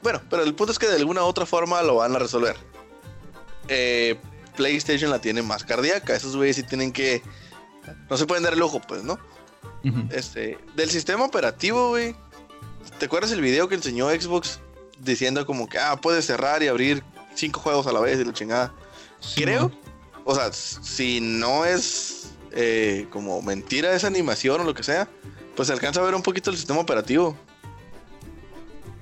[0.02, 2.56] bueno, pero el punto es que de alguna u otra forma lo van a resolver.
[3.68, 4.18] Eh,
[4.56, 6.14] PlayStation la tiene más cardíaca.
[6.14, 7.22] Esos güeyes sí tienen que.
[8.08, 9.18] No se pueden dar el lujo, pues, ¿no?
[10.10, 12.14] Este, del sistema operativo, güey.
[12.98, 14.60] ¿Te acuerdas el video que enseñó Xbox
[14.98, 17.02] diciendo como que, ah, puedes cerrar y abrir
[17.34, 18.72] cinco juegos a la vez y la chingada?
[19.20, 19.70] Sí, Creo,
[20.24, 25.08] o sea, si no es eh, como mentira esa animación o lo que sea,
[25.56, 27.36] pues se alcanza a ver un poquito el sistema operativo.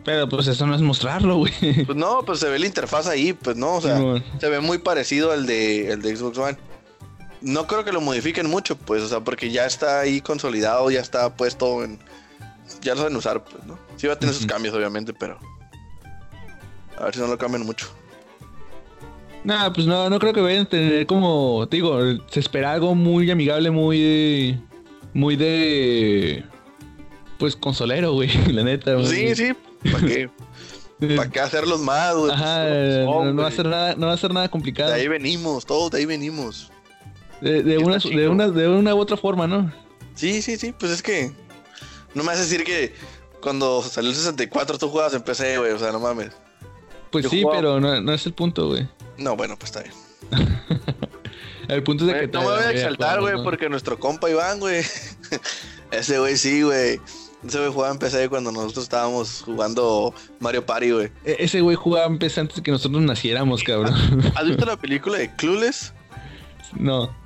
[0.05, 1.85] Pero pues eso no es mostrarlo, güey.
[1.85, 4.01] Pues no, pues se ve la interfaz ahí, pues no, o sea,
[4.39, 6.59] se ve muy parecido al de, el de Xbox One.
[7.43, 11.01] No creo que lo modifiquen mucho, pues, o sea, porque ya está ahí consolidado, ya
[11.01, 11.99] está puesto en.
[12.83, 13.79] Ya lo saben usar, pues, ¿no?
[13.97, 15.39] Sí va a tener sus cambios, obviamente, pero.
[16.99, 17.87] A ver si no lo cambian mucho.
[19.43, 21.99] Nah, pues no, no creo que vayan a tener como, te digo,
[22.31, 24.61] se espera algo muy amigable, muy,
[25.15, 26.45] muy de,
[27.39, 28.95] pues consolero, güey, la neta.
[28.95, 29.07] güey.
[29.07, 29.53] Sí, sí,
[29.91, 30.31] ¿para qué?
[31.17, 32.31] ¿Para qué hacerlos más, güey?
[32.33, 34.91] Ajá, Pues, no, no va a ser nada, no va a ser nada complicado.
[34.91, 36.71] De ahí venimos, todos de ahí venimos.
[37.41, 39.73] De, una, de una, de una u otra forma, ¿no?
[40.15, 41.33] Sí, sí, sí, pues es que.
[42.15, 42.95] No me vas a decir que
[43.41, 46.33] cuando salió el 64 tú jugabas en PC, güey, o sea, no mames.
[47.11, 48.87] Pues Yo sí, jugaba- pero no, no es el punto, güey.
[49.17, 49.95] No, bueno, pues está bien.
[51.69, 54.59] El punto es de que no me voy a exaltar, güey, porque nuestro compa Iván,
[54.59, 54.83] güey.
[55.93, 57.01] Ese güey sí, güey.
[57.47, 61.07] Ese güey jugaba en PC cuando nosotros estábamos jugando Mario Party, güey.
[61.25, 63.95] E- Ese güey jugaba en PC antes de que nosotros naciéramos, cabrón.
[64.37, 65.93] ¿Has visto la película de Clueless?
[66.79, 67.19] no.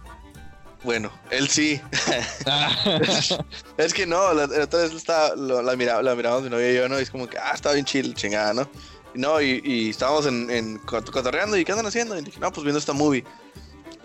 [0.85, 1.81] Bueno, él sí.
[2.47, 2.71] Ah.
[3.79, 6.71] es que no, la, la otra vez estaba, lo- la, miraba, la mirábamos mi novia
[6.73, 6.99] y yo, ¿no?
[7.01, 8.69] Y es como que, ah, estaba bien chill, chingada, ¿no?
[9.15, 12.19] Y no, y, y estábamos en, en cot- cotorreando, ¿y qué andan haciendo?
[12.19, 13.25] Y dije, no, pues viendo esta movie.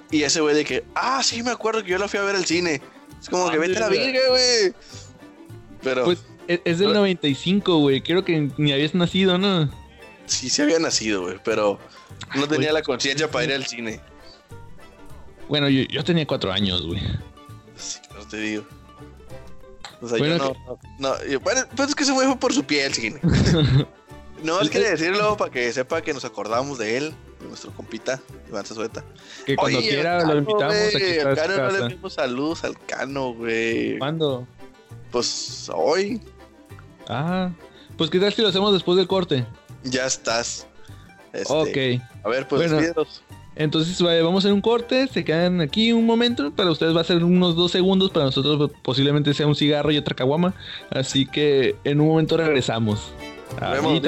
[0.09, 2.35] Y ese güey de que, ah, sí, me acuerdo que yo la fui a ver
[2.37, 2.81] al cine.
[3.21, 4.73] Es como que vete a la virga, güey.
[5.83, 8.01] Pero Pues es, es del 95, güey.
[8.01, 9.69] Creo que ni habías nacido, ¿no?
[10.25, 11.79] sí, sí había nacido, güey, pero
[12.35, 13.99] no tenía la conciencia para ir al cine.
[15.47, 16.99] Bueno, yo, yo tenía cuatro años, güey.
[17.75, 18.63] Sí, no te digo.
[20.01, 20.79] O sea, Bueno, yo no, no,
[21.17, 23.19] no, yo- bueno, pues es que güey fue por su pie al cine.
[24.43, 28.21] No Es que- decirlo para que sepa que nos acordamos de él, de nuestro compita,
[28.47, 29.03] Iván Zazueta.
[29.45, 32.79] Que cuando Oye, quiera lo invitamos aquí al su Cano no le dimos saludos al
[32.85, 33.97] Cano, güey.
[33.97, 34.47] ¿Cuándo?
[35.11, 36.21] Pues hoy
[37.07, 37.49] Ah,
[37.97, 39.45] pues qué tal si lo hacemos después del corte.
[39.83, 40.67] ya estás.
[41.33, 42.01] Este, Ok.
[42.23, 43.05] A ver, pues Bueno.
[43.55, 47.01] Entonces va- vamos a hacer un corte, se quedan aquí un momento, para ustedes va
[47.01, 50.53] a ser unos dos segundos, para nosotros posiblemente sea un cigarro y otra caguama,
[50.91, 53.11] así que en un momento regresamos.
[53.59, 54.01] Vemos.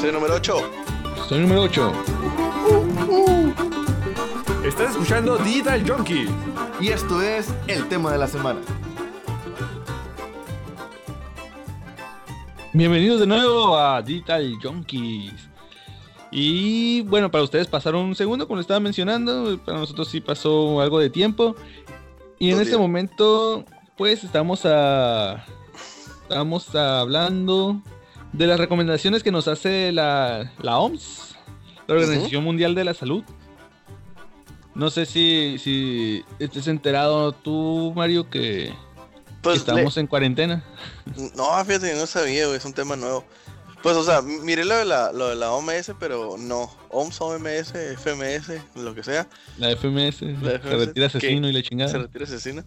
[0.00, 0.60] Soy número 8.
[1.28, 1.92] Soy número 8.
[4.64, 6.26] Estás escuchando Digital Junkie.
[6.80, 8.60] Y esto es el tema de la semana.
[12.76, 15.48] Bienvenidos de nuevo a Digital Junkies.
[16.30, 20.82] Y bueno, para ustedes pasaron un segundo, como les estaba mencionando, para nosotros sí pasó
[20.82, 21.56] algo de tiempo.
[22.38, 23.64] Y en este momento,
[23.96, 25.42] pues estamos a,
[26.20, 27.80] estamos hablando
[28.34, 31.34] de las recomendaciones que nos hace la, la OMS,
[31.86, 33.24] la Organización Mundial de la Salud.
[34.74, 38.74] No sé si, si estés enterado tú, Mario, que
[39.42, 40.62] Pues estamos en cuarentena.
[41.36, 43.24] No, fíjate, no sabía, güey, es un tema nuevo.
[43.82, 46.68] Pues, o sea, miré lo de la, lo de la OMS, pero no.
[46.90, 49.28] OMS, OMS, FMS, lo que sea.
[49.58, 51.92] La FMS, La se retira asesino y la Se chingada.
[51.98, 52.64] retira asesino.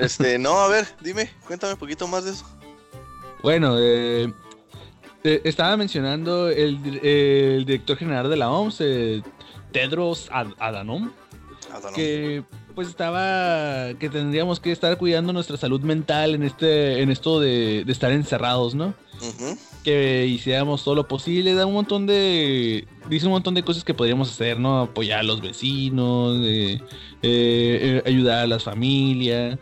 [0.00, 2.46] Este, no, a ver, dime, cuéntame un poquito más de eso.
[3.42, 4.32] Bueno, eh,
[5.24, 9.22] eh, estaba mencionando el, el director general de la OMS, eh,
[9.72, 11.10] Tedros Ad- Adhanom,
[11.82, 11.92] no.
[11.94, 12.44] que
[12.74, 17.84] pues estaba que tendríamos que estar cuidando nuestra salud mental en este en esto de,
[17.84, 18.94] de estar encerrados, ¿no?
[19.84, 23.94] Que hiciéramos todo lo posible, da un montón de dice un montón de cosas que
[23.94, 24.80] podríamos hacer, ¿no?
[24.80, 26.80] Apoyar a los vecinos, eh,
[27.22, 29.58] eh, ayudar a las familias,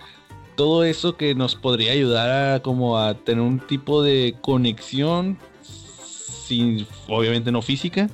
[0.56, 6.86] todo eso que nos podría ayudar a como a tener un tipo de conexión sin
[7.08, 8.10] obviamente no física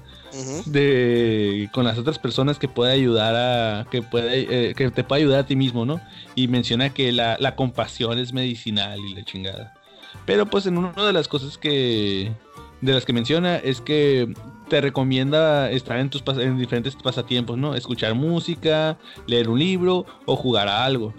[0.66, 5.40] de con las otras personas que pueda ayudar a que puede que te pueda ayudar
[5.40, 6.00] a ti mismo, ¿no?
[6.34, 9.74] Y menciona que la, la compasión es medicinal y la chingada.
[10.24, 12.32] Pero pues en una de las cosas que
[12.80, 14.32] de las que menciona es que
[14.68, 17.74] te recomienda estar en tus en diferentes pasatiempos, ¿no?
[17.74, 21.14] Escuchar música, leer un libro o jugar a algo.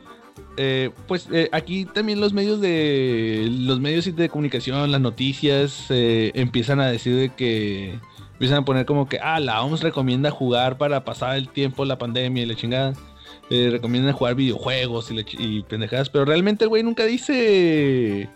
[0.57, 6.31] Eh, pues eh, aquí también los medios de los medios de comunicación, las noticias eh,
[6.35, 7.99] empiezan a decir de que
[8.37, 11.97] empiezan a poner como que ah la OMS recomienda jugar para pasar el tiempo la
[11.97, 12.93] pandemia y la chingada.
[13.49, 15.09] Eh, recomiendan jugar videojuegos
[15.39, 18.29] y, pendejadas, pero realmente el güey nunca dice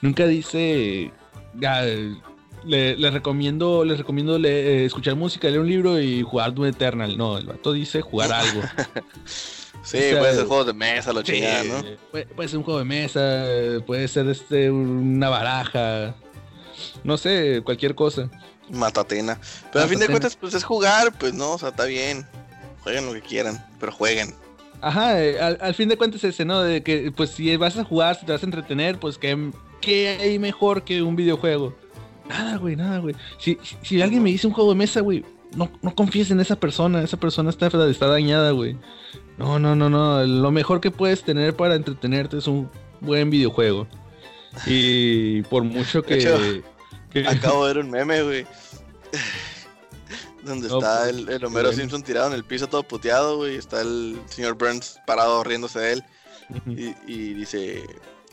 [0.00, 1.10] nunca dice
[1.64, 1.84] "Ah,
[2.64, 6.68] le, les recomiendo les recomiendo le- eh, escuchar música, leer un libro y jugar Doom
[6.68, 7.16] Eternal.
[7.16, 8.60] No, el vato dice jugar algo.
[9.82, 11.82] Sí, O sea, puede ser juegos de mesa, lo chingada, Sí, ¿no?
[12.10, 13.44] Puede, puede ser un juego de mesa,
[13.86, 16.14] puede ser este una baraja,
[17.02, 18.30] no sé, cualquier cosa.
[18.70, 19.38] Matatena.
[19.72, 22.26] Pero a fin de cuentas, pues es jugar, pues no, o sea, está bien.
[22.82, 24.34] Jueguen lo que quieran, pero jueguen.
[24.80, 26.62] Ajá, eh, al, al fin de cuentas ese, ¿no?
[26.62, 29.50] De que pues si vas a jugar, si te vas a entretener, pues ¿qué,
[29.80, 31.74] qué hay mejor que un videojuego?
[32.28, 33.14] Nada, güey, nada, güey.
[33.38, 35.24] Si, si, si alguien me dice un juego de mesa, güey,
[35.56, 38.76] no, no confíes en esa persona, esa persona está, está dañada, güey.
[39.38, 43.86] No, no, no, no, lo mejor que puedes tener para entretenerte es un buen videojuego.
[44.66, 46.62] Y por mucho que...
[47.28, 48.46] Acabo de ver un meme, güey.
[50.44, 51.72] Donde No, está pues, el, el Homero.
[51.72, 53.56] Simpson tirado en el piso todo puteado, güey.
[53.56, 56.04] Está el señor Burns parado riéndose de él.
[56.66, 57.82] Y, y dice,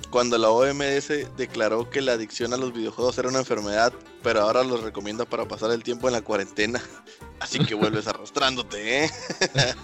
[0.09, 1.07] cuando la OMS
[1.37, 5.45] declaró que la adicción a los videojuegos era una enfermedad, pero ahora los recomienda para
[5.47, 6.81] pasar el tiempo en la cuarentena.
[7.39, 9.09] Así que vuelves arrastrándote, ¿eh?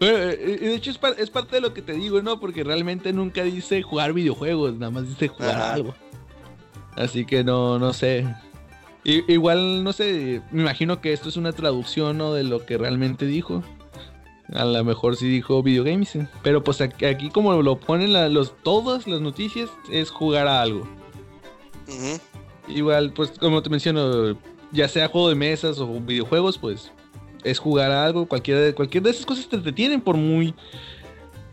[0.00, 2.40] Bueno, eh, de hecho es, par- es parte de lo que te digo, ¿no?
[2.40, 5.74] Porque realmente nunca dice jugar videojuegos, nada más dice jugar Ajá.
[5.74, 5.94] algo.
[6.96, 8.26] Así que no, no sé.
[9.04, 12.32] I- igual, no sé, me imagino que esto es una traducción, ¿no?
[12.32, 13.62] De lo que realmente dijo.
[14.52, 19.06] A lo mejor sí dijo videogames, pero pues aquí, como lo ponen la- los, todas
[19.06, 20.86] las noticias, es jugar a algo.
[22.68, 24.38] Igual, pues como te menciono,
[24.72, 26.92] ya sea juego de mesas o videojuegos, pues
[27.42, 30.54] es jugar a algo, cualquiera de, cualquier de esas cosas te entretienen por muy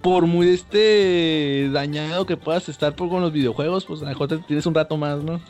[0.01, 4.27] por muy este dañado que puedas estar por con los videojuegos, pues a lo mejor
[4.29, 5.41] te tienes un rato más, ¿no?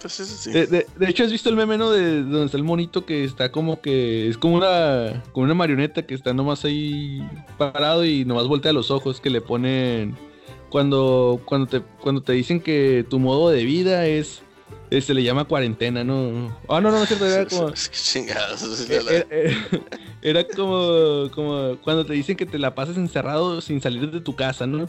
[0.00, 0.50] Pues eso sí.
[0.52, 1.90] De, de- de hecho, ¿has visto el meme, no?
[1.90, 4.28] De donde está el monito que está como que.
[4.28, 5.24] Es como una.
[5.32, 7.20] Como una marioneta que está nomás ahí
[7.56, 10.16] parado y nomás voltea los ojos que le ponen.
[10.70, 11.40] Cuando.
[11.44, 14.42] Cuando te, cuando te dicen que tu modo de vida es.
[14.90, 16.56] es- se le llama cuarentena, ¿no?
[16.68, 17.72] Ah, no, no, no es cierto, era como.
[17.72, 18.88] Chingados.
[18.88, 19.56] Eh, Era, era-
[20.30, 24.34] era como, como cuando te dicen que te la pasas encerrado sin salir de tu
[24.36, 24.86] casa, ¿no?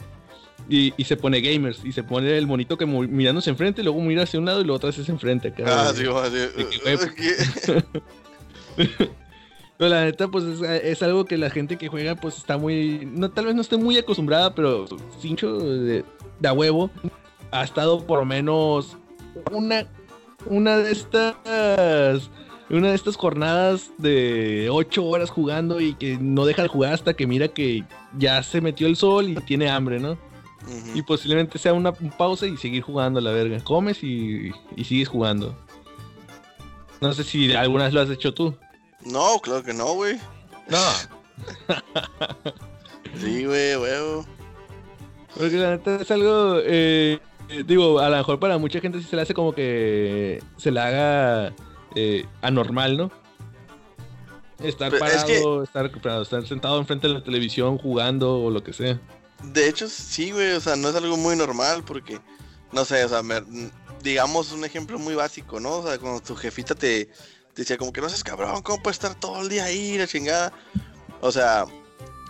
[0.68, 4.22] Y, y se pone gamers, y se pone el monito que mirándose enfrente, luego mira
[4.24, 5.52] hacia un lado y luego otra vez enfrente.
[5.66, 7.34] Ah, de- sí, a de que.
[9.78, 13.08] Pero la neta, pues es, es algo que la gente que juega, pues está muy.
[13.10, 14.84] No, tal vez no esté muy acostumbrada, pero
[15.22, 16.04] Cincho de,
[16.38, 16.90] de a huevo
[17.50, 18.98] ha estado por lo menos
[19.50, 19.86] una,
[20.44, 22.30] una de estas.
[22.70, 27.14] Una de estas jornadas de 8 horas jugando y que no deja de jugar hasta
[27.14, 27.84] que mira que
[28.16, 30.16] ya se metió el sol y tiene hambre, ¿no?
[30.94, 33.58] Y posiblemente sea una pausa y seguir jugando a la verga.
[33.64, 35.56] Comes y, y sigues jugando.
[37.00, 38.54] No sé si alguna vez lo has hecho tú.
[39.04, 40.18] No, claro que no, güey.
[40.68, 40.78] No.
[43.18, 44.24] Sí, güey, huevo.
[45.36, 47.18] Porque la neta es algo, eh,
[47.48, 50.70] eh, digo, a lo mejor para mucha gente sí se le hace como que se
[50.70, 51.52] le haga
[51.94, 53.10] eh, anormal, ¿no?
[54.58, 55.26] Estar Pero es parado,
[55.58, 59.00] que- estar, parado, estar sentado enfrente de la televisión jugando o lo que sea.
[59.42, 62.20] De hecho, sí, güey, o sea, no es algo muy normal porque,
[62.72, 63.42] no sé, o sea, me-
[64.02, 65.78] digamos, un ejemplo muy básico, ¿no?
[65.78, 68.96] O sea, cuando tu jefita te, te decía como que no seas cabrón, ¿cómo puedes
[68.96, 70.52] estar todo el día ahí, la chingada?
[71.22, 71.64] O sea,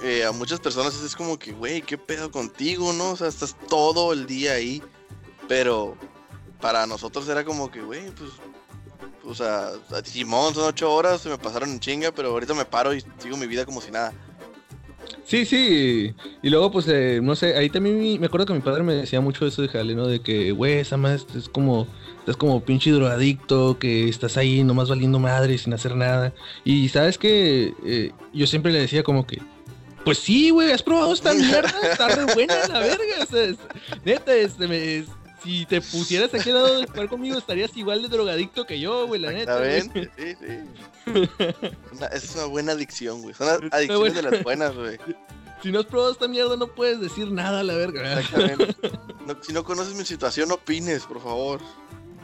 [0.05, 3.11] eh, a muchas personas es como que, güey, ¿qué pedo contigo, no?
[3.11, 4.81] O sea, estás todo el día ahí.
[5.49, 5.97] Pero
[6.61, 8.31] para nosotros era como que, güey, pues,
[9.25, 9.71] o sea,
[10.05, 13.37] Simón son ocho horas, se me pasaron en chinga, pero ahorita me paro y sigo
[13.37, 14.13] mi vida como si nada.
[15.25, 16.13] Sí, sí.
[16.43, 18.95] Y luego, pues, eh, no sé, ahí también mi- me acuerdo que mi padre me
[18.95, 20.07] decía mucho eso de jale, ¿no?
[20.09, 21.87] De que, güey, esa más es como,
[22.19, 26.33] estás como pinche drogadicto, que estás ahí nomás valiendo madre sin hacer nada.
[26.65, 29.41] Y sabes que yo siempre le decía como que,
[30.05, 33.23] pues sí, güey, has probado esta mierda, está re buena la verga.
[33.23, 33.59] O sea, es-
[34.05, 35.07] neta, este, me- es-
[35.43, 39.07] si te pusieras aquí al lado de jugar conmigo, estarías igual de drogadicto que yo,
[39.07, 39.59] güey, la neta.
[39.59, 39.81] güey.
[40.17, 41.15] Sí, sí.
[41.93, 43.35] Una- es una buena adicción, güey.
[43.35, 44.99] Son adicciones de las buenas, güey.
[45.63, 48.19] Si no has probado esta mierda, no puedes decir nada, la verga.
[48.21, 48.75] Exactamente.
[49.27, 51.61] No- si no conoces mi situación, no opines, por favor.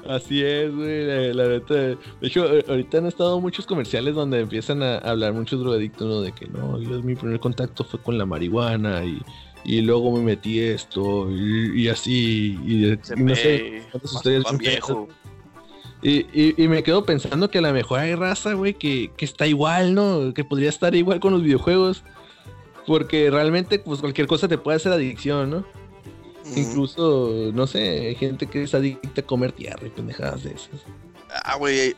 [0.09, 1.75] Así es, güey, la, neta.
[1.75, 6.21] De hecho, eh, ahorita han estado muchos comerciales donde empiezan a hablar muchos drogadictos, ¿no?
[6.23, 9.21] De que no, yo mi primer contacto fue con la marihuana y,
[9.67, 13.83] y luego me metí esto y, y así, y, no sé.
[13.91, 15.09] cuántas historias viejo.
[16.03, 19.25] Y, y, y me quedo pensando que a lo mejor hay raza, güey, que, que
[19.25, 20.33] está igual, ¿no?
[20.33, 22.05] Que podría estar igual con los videojuegos.
[22.87, 25.64] Porque realmente, pues cualquier cosa te puede hacer adicción, ¿no?
[26.55, 30.81] Incluso, no sé, hay gente que es adicta a comer tierra y pendejadas de esas.
[31.43, 31.97] Ah, güey,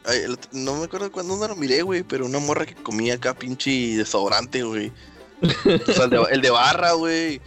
[0.53, 3.71] no me acuerdo cuándo no lo miré, güey, pero una morra que comía acá pinche
[3.99, 4.91] desodorante, güey.
[5.43, 7.43] O sea, el de, el de barra, güey.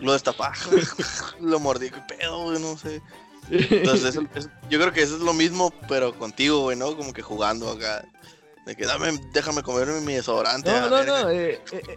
[0.00, 0.54] Lo destapaba,
[1.40, 3.02] lo mordí, qué pedo, güey, no sé.
[3.50, 6.96] Entonces, eso- eso- yo creo que eso es lo mismo, pero contigo, güey, ¿no?
[6.96, 8.04] Como que jugando acá.
[8.66, 10.70] De que dame, déjame comerme mi desodorante.
[10.70, 11.22] No, no, verga.
[11.24, 11.94] no, eh, eh, eh,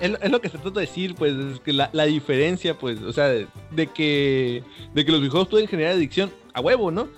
[0.00, 2.76] es, lo- es lo que se trata de decir, pues, es que la, la diferencia,
[2.76, 4.64] pues, o sea, de, de que
[4.94, 7.08] de que los videojuegos pueden generar adicción a huevo, ¿no?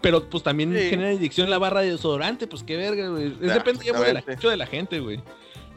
[0.00, 0.90] Pero pues también Sí.
[0.90, 3.28] genera adicción la barra de desodorante, pues qué verga, güey.
[3.40, 5.22] Es Ah, depende ya, de la, de la gente, güey.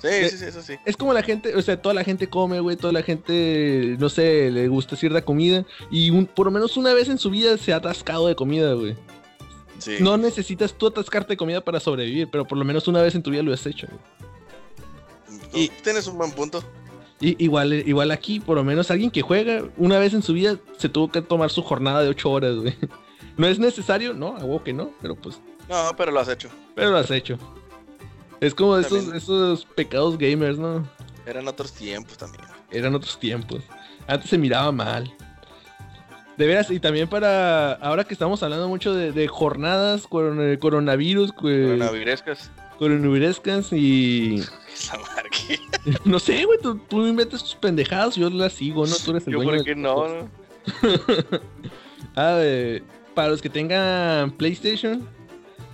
[0.02, 0.74] Sí, sí, sí, eso sí.
[0.86, 4.10] Es como la gente, o sea, toda la gente come, güey, toda la gente, no
[4.10, 7.58] sé, le gusta cierta comida y un- por lo menos una vez en su vida
[7.58, 8.96] se ha atascado de comida, güey.
[9.78, 9.98] sí.
[10.00, 13.22] No necesitas tú atascarte de comida para sobrevivir, pero por lo menos una vez en
[13.24, 14.00] tu vida lo has hecho, güey.
[15.54, 16.64] y tienes un buen punto.
[17.20, 20.58] Y, igual, igual aquí, por lo menos alguien que juega una vez en su vida
[20.78, 22.76] se tuvo que tomar su jornada de 8 horas, güey.
[23.38, 25.40] No es necesario, no, a que no, pero pues,
[25.70, 26.50] No, pero lo has hecho.
[26.76, 27.38] pero lo has hecho.
[28.42, 30.86] Es como esos, esos pecados gamers, ¿no?
[31.26, 32.44] Eran otros tiempos también.
[32.72, 33.64] Eran otros tiempos.
[34.08, 35.14] Antes se miraba mal.
[36.38, 37.74] De veras, y también para.
[37.74, 41.34] Ahora que estamos hablando mucho de, de jornadas con eh, coronavirus, eh,
[41.78, 42.50] Coronavirescas.
[42.80, 44.42] coronavirescas y.
[44.74, 44.98] Esa.
[46.06, 48.96] No sé, güey, tú, tú inventas tus pendejadas, yo las sigo, ¿no?
[48.96, 50.30] Tú eres el Yo dueño por del qué no, no.
[52.16, 52.84] Ah, eh,
[53.14, 55.08] para los que tengan PlayStation,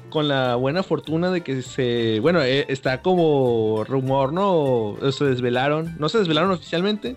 [0.10, 2.20] con la buena fortuna de que se.
[2.22, 4.53] Bueno, eh, está como rumor, ¿no?
[4.55, 5.95] O se desvelaron.
[5.99, 7.16] No se desvelaron oficialmente,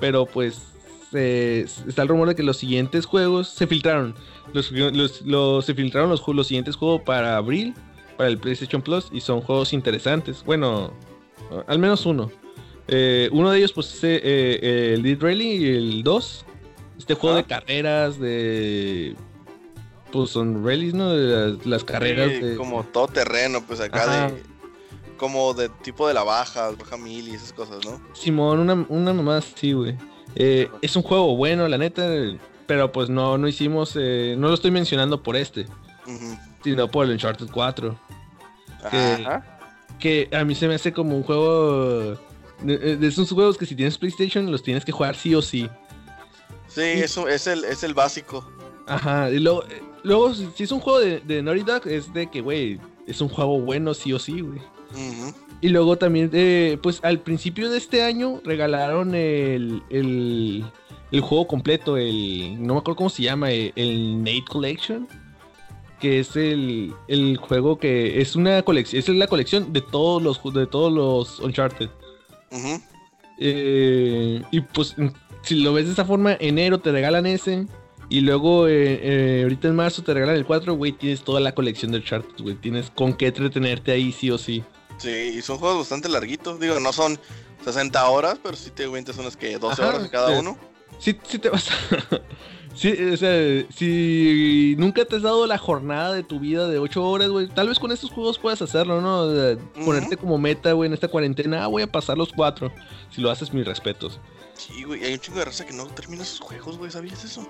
[0.00, 0.60] pero pues.
[1.14, 4.14] eh, está el rumor de que los siguientes juegos se filtraron.
[4.52, 7.74] Los, los- los- se filtraron los, los siguientes juegos para abril,
[8.16, 10.42] para el PlayStation Plus, y son juegos interesantes.
[10.44, 10.92] Bueno,
[11.66, 12.30] al menos uno.
[12.88, 16.44] Eh, uno de ellos, pues, es el Dead Rally, el 2.
[16.98, 19.14] Este juego de carreras, de.
[20.12, 21.12] Pues son rallies, ¿no?
[21.12, 22.30] Las, las carreras.
[22.30, 24.26] Sí, de- como todo terreno, pues acá Ajá.
[24.30, 24.42] de.
[25.18, 28.00] Como de tipo de la baja, baja mil y esas cosas, ¿no?
[28.14, 29.96] Simón, una, una mamá así, güey.
[30.36, 32.06] Eh, es un juego bueno, la neta.
[32.66, 33.94] Pero pues no, no hicimos.
[33.98, 35.66] eh, no lo estoy mencionando por este,
[36.62, 37.98] sino por el Uncharted 4.
[38.84, 39.58] Ajá.
[39.98, 42.16] Que a mí se me hace como un juego.
[42.62, 45.68] De, de esos juegos que si tienes PlayStation los tienes que jugar sí o sí.
[46.68, 48.48] Sí, eso es el, es el básico.
[48.86, 52.28] Ajá, y luego, eh, luego si es un juego de, de Naughty Dog, es de
[52.28, 54.60] que, güey, es un juego bueno sí o sí, güey.
[55.60, 60.64] Y luego también, eh, pues al principio de este año regalaron el, el,
[61.10, 65.08] el juego completo, el, no me acuerdo cómo se llama, el, el Nate Collection,
[66.00, 70.40] que es el, el juego que es una colección, es la colección de todos los,
[70.54, 71.90] de todos los Uncharted.
[73.40, 74.94] Eh, y pues,
[75.42, 77.66] si lo ves de esa forma, enero te regalan ese.
[78.10, 80.92] Y luego, eh, eh, ahorita en marzo te regalan el 4, güey.
[80.92, 82.54] Tienes toda la colección de Uncharted, güey.
[82.56, 84.64] Tienes con qué entretenerte ahí, sí o sí.
[84.96, 86.58] Sí, y son juegos bastante larguitos.
[86.58, 87.18] Digo, no son
[87.64, 90.34] 60 horas, pero sí te aventas unas que 12 Ajá, horas cada sí.
[90.38, 90.56] uno.
[90.98, 91.74] Sí, sí te vas a.
[92.74, 97.02] Sí, o sea, si nunca te has dado la jornada de tu vida de 8
[97.04, 99.22] horas, güey, tal vez con estos juegos puedas hacerlo, ¿no?
[99.22, 102.70] O sea, Ponerte como meta, güey, en esta cuarentena, ah, voy a pasar los cuatro.
[103.10, 104.20] Si lo haces, mis respetos.
[104.58, 107.46] Sí, güey, hay un chingo de raza que no termina sus juegos, güey, ¿sabías eso?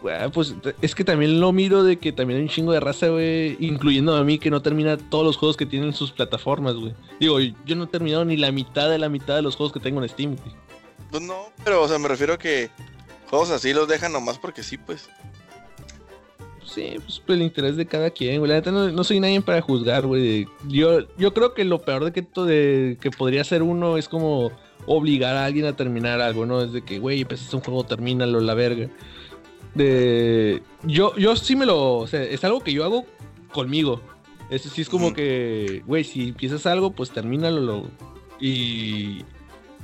[0.00, 3.08] Güey, pues es que también lo miro de que también hay un chingo de raza,
[3.08, 6.94] güey, incluyendo a mí que no termina todos los juegos que tienen sus plataformas, güey.
[7.20, 9.80] Digo, yo no he terminado ni la mitad de la mitad de los juegos que
[9.80, 10.56] tengo en Steam, güey.
[11.10, 12.70] Pues no, pero, o sea, me refiero a que
[13.28, 15.10] juegos así los dejan nomás porque sí, pues.
[16.64, 18.48] Sí, pues por el interés de cada quien, güey.
[18.48, 20.48] La neta no, no soy nadie para juzgar, güey.
[20.66, 24.50] Yo, yo creo que lo peor de que, de que podría ser uno es como
[24.88, 26.62] obligar a alguien a terminar algo, ¿no?
[26.62, 28.88] Es de que, güey, empezaste un juego, termínalo, la verga.
[29.74, 30.62] De...
[30.82, 31.96] Yo, yo sí me lo...
[31.98, 33.04] O sea, es algo que yo hago
[33.52, 34.00] conmigo.
[34.50, 37.60] Eso sí es como que, güey, si empiezas algo, pues termínalo.
[37.60, 37.90] lo-
[38.40, 39.24] Y...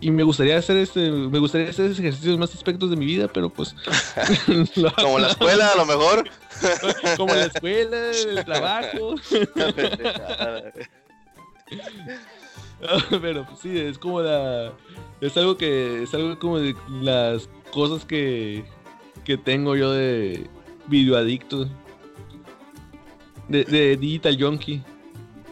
[0.00, 3.06] Y me gustaría hacer este, me gustaría hacer ese ejercicio en más aspectos de mi
[3.06, 3.74] vida, pero pues
[5.00, 6.28] Como la escuela, a lo mejor.
[7.16, 9.14] como la escuela, el trabajo.
[13.22, 14.72] Pero pues, sí, es como la.
[15.20, 16.02] Es algo que.
[16.02, 18.64] Es algo como de las cosas que.
[19.24, 20.48] Que tengo yo de
[20.86, 21.68] videoadicto.
[23.48, 24.82] De, de Digital Junkie.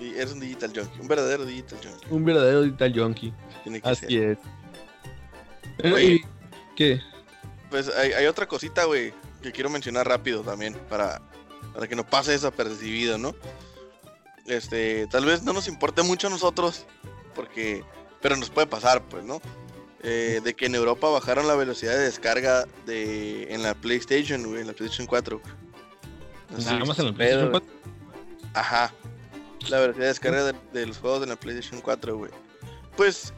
[0.01, 2.07] y eres un digital junkie, un verdadero digital junkie.
[2.11, 3.35] Un verdadero Digital Junkie.
[3.63, 4.39] Tiene que Así ser.
[5.83, 5.93] es.
[5.93, 6.25] Oye.
[6.75, 7.01] ¿Qué?
[7.71, 9.13] Pues hay, hay otra cosita, güey,
[9.43, 11.21] que quiero mencionar rápido también, para,
[11.75, 13.35] para que no pase desapercibido, ¿no?
[14.47, 16.87] Este, tal vez no nos importe mucho a nosotros,
[17.35, 17.85] porque,
[18.21, 19.41] pero nos puede pasar, pues, ¿no?
[20.03, 24.61] Eh, de que en Europa bajaron la velocidad de descarga de en la PlayStation, güey,
[24.63, 25.41] en la PlayStation 4.
[26.51, 27.63] No sé Nada si más en pedo, PlayStation güey.
[27.63, 28.51] 4.
[28.55, 28.95] Ajá.
[29.69, 32.33] La velocidad de descarga de, de los juegos de la PlayStation 4, güey.
[32.97, 33.33] Pues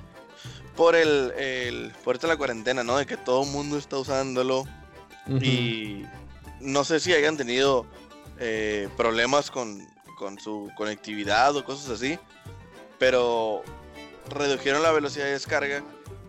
[0.74, 2.96] por el, el por esta la cuarentena, ¿no?
[2.96, 4.60] De que todo el mundo está usándolo
[5.26, 5.36] Ujú.
[5.44, 6.06] y
[6.60, 7.86] no sé si hayan tenido
[8.38, 9.86] eh, problemas con,
[10.18, 12.18] con su conectividad o cosas así,
[12.98, 13.62] pero
[14.30, 15.82] redujeron la velocidad de descarga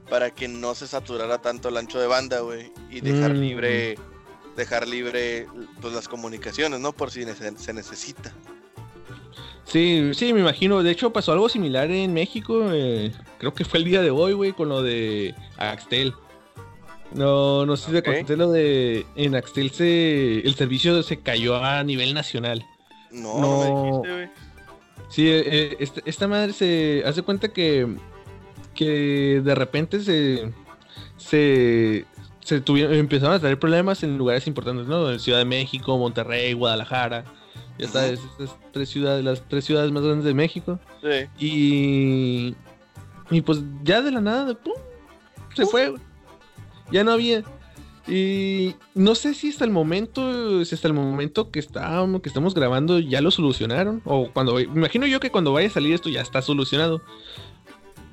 [0.10, 3.40] para que no se saturara tanto el ancho de banda, güey, y dejar Mm.
[3.40, 3.98] libre
[4.56, 5.48] dejar libre
[5.82, 6.94] pues las comunicaciones, ¿no?
[6.94, 8.34] Por si nece- se necesita.
[9.66, 10.82] Sí, sí, me imagino.
[10.84, 12.62] De hecho, pasó algo similar en México.
[12.72, 16.14] eh, creo que fue el día de hoy, güey, con lo de Axtel.
[17.12, 18.16] No, no sé si te Ok.
[18.18, 19.06] conté lo de.
[19.16, 22.66] En Axtel se, el servicio se cayó a nivel nacional.
[23.12, 23.60] No, no, No.
[23.60, 24.30] me dijiste, güey.
[25.10, 27.96] Sí, eh, eh, esta, esta madre se hace cuenta que.
[28.74, 30.52] Que de repente se.
[31.18, 32.06] Se.
[32.42, 35.10] Se tuvieron, empezaron a traer problemas en lugares importantes, ¿no?
[35.12, 37.26] En Ciudad de México, Monterrey, Guadalajara.
[37.80, 40.80] Ya sabes, estas tres ciudades, las tres ciudades más grandes de México.
[41.02, 41.46] Sí.
[41.46, 42.56] Y.
[43.32, 44.74] Y pues ya de la nada, pum,
[45.56, 45.96] se fue.
[46.92, 47.44] Ya no había.
[48.08, 52.54] Y no sé si hasta el momento, si hasta el momento que estábamos, que estamos
[52.54, 54.02] grabando ya lo solucionaron.
[54.06, 57.02] O cuando, me imagino yo que cuando vaya a salir esto ya está solucionado.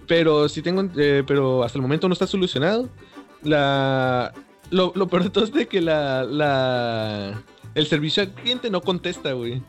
[0.06, 2.88] Pero sí tengo, eh, pero hasta el momento no está solucionado.
[3.42, 4.32] La,
[4.70, 7.42] lo, lo peor de todo es de que la, la,
[7.74, 9.62] el servicio al cliente no contesta, güey.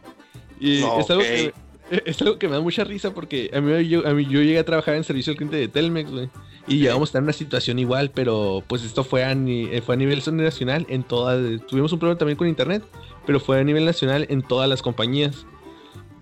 [0.60, 1.54] Y No, es algo que,
[1.90, 4.60] es algo que me da mucha risa porque a mí yo, a mí, yo llegué
[4.60, 6.30] a trabajar en servicio al cliente de Telmex, güey.
[6.68, 9.82] Y llegamos a estar en una situación igual, pero pues esto fue a, ni- eh,
[9.82, 11.62] fue a nivel nacional en todas.
[11.68, 12.84] Tuvimos un problema también con internet,
[13.26, 15.46] pero fue a nivel nacional en todas las compañías.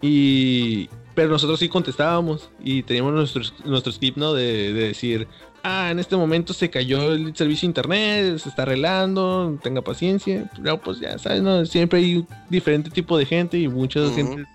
[0.02, 0.90] Y.
[1.14, 4.34] Pero nosotros sí contestábamos y teníamos nuestro, nuestro skip, ¿no?
[4.34, 5.28] De, de decir,
[5.62, 10.50] ah, en este momento se cayó el servicio de internet, se está arreglando, tenga paciencia.
[10.64, 11.66] Pero pues ya sabes, ¿no?
[11.66, 14.14] Siempre hay diferente tipo de gente y mucha Ujú.
[14.16, 14.46] gente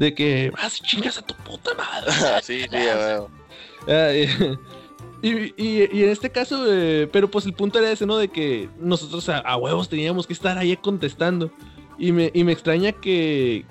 [0.00, 2.10] de que vas y chingas a tu puta madre.
[2.42, 3.30] sí, sí, ya veo.
[3.88, 4.10] Ah,
[5.22, 8.16] y, y- y en este caso, eh, pero pues el punto era ese, ¿no?
[8.18, 11.50] De que nosotros a, a huevos teníamos que estar ahí contestando.
[11.98, 13.64] Y me, y me extraña que,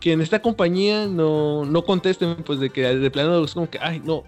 [0.00, 3.78] que en esta compañía no, no contesten, pues de que de plano es como que,
[3.80, 4.24] ay, no.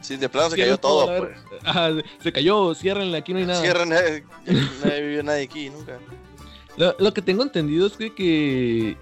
[0.00, 2.04] Sí, de plano se cierren cayó todo, pues.
[2.22, 3.60] se cayó, ciérrenla, aquí no hay nada.
[3.60, 4.24] Cierran, eh,
[4.84, 5.98] nadie vivió nadie aquí, nunca.
[6.78, 8.96] Lo, lo que tengo entendido es que, que,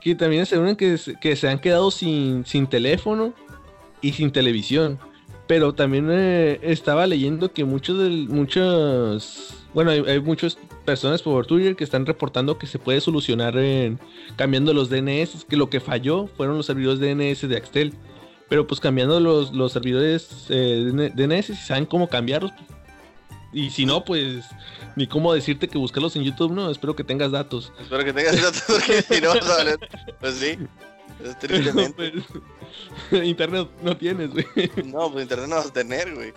[0.00, 3.34] que también aseguran que, que se han quedado sin, sin teléfono
[4.00, 4.98] y sin televisión.
[5.46, 11.46] Pero también eh, estaba leyendo que muchos del, muchos, bueno, hay, hay muchas personas por
[11.46, 13.54] Twitter que están reportando que se puede solucionar
[14.36, 17.94] cambiando los DNS, que lo que falló fueron los servidores DNS de Axtel.
[18.48, 22.50] Pero pues cambiando los, los servidores eh, DNS, si saben cómo cambiarlos.
[23.52, 24.44] Y si no, pues
[24.96, 27.72] ni cómo decirte que buscarlos en YouTube, no, espero que tengas datos.
[27.80, 29.32] Espero que tengas datos porque si no.
[30.20, 30.58] Pues sí.
[31.24, 32.12] Es tristemente.
[33.10, 34.46] Pues, internet no tienes, güey.
[34.84, 36.32] No, pues internet no vas a tener, güey.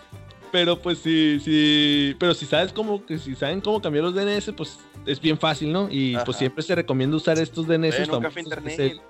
[0.52, 2.16] Pero pues sí, sí.
[2.18, 5.72] Pero si sabes cómo, que si saben cómo cambiar los DNS, pues es bien fácil,
[5.72, 5.88] ¿no?
[5.90, 8.80] Y pues siempre se recomienda usar estos DNS Ven, un café internet.
[8.80, 9.00] el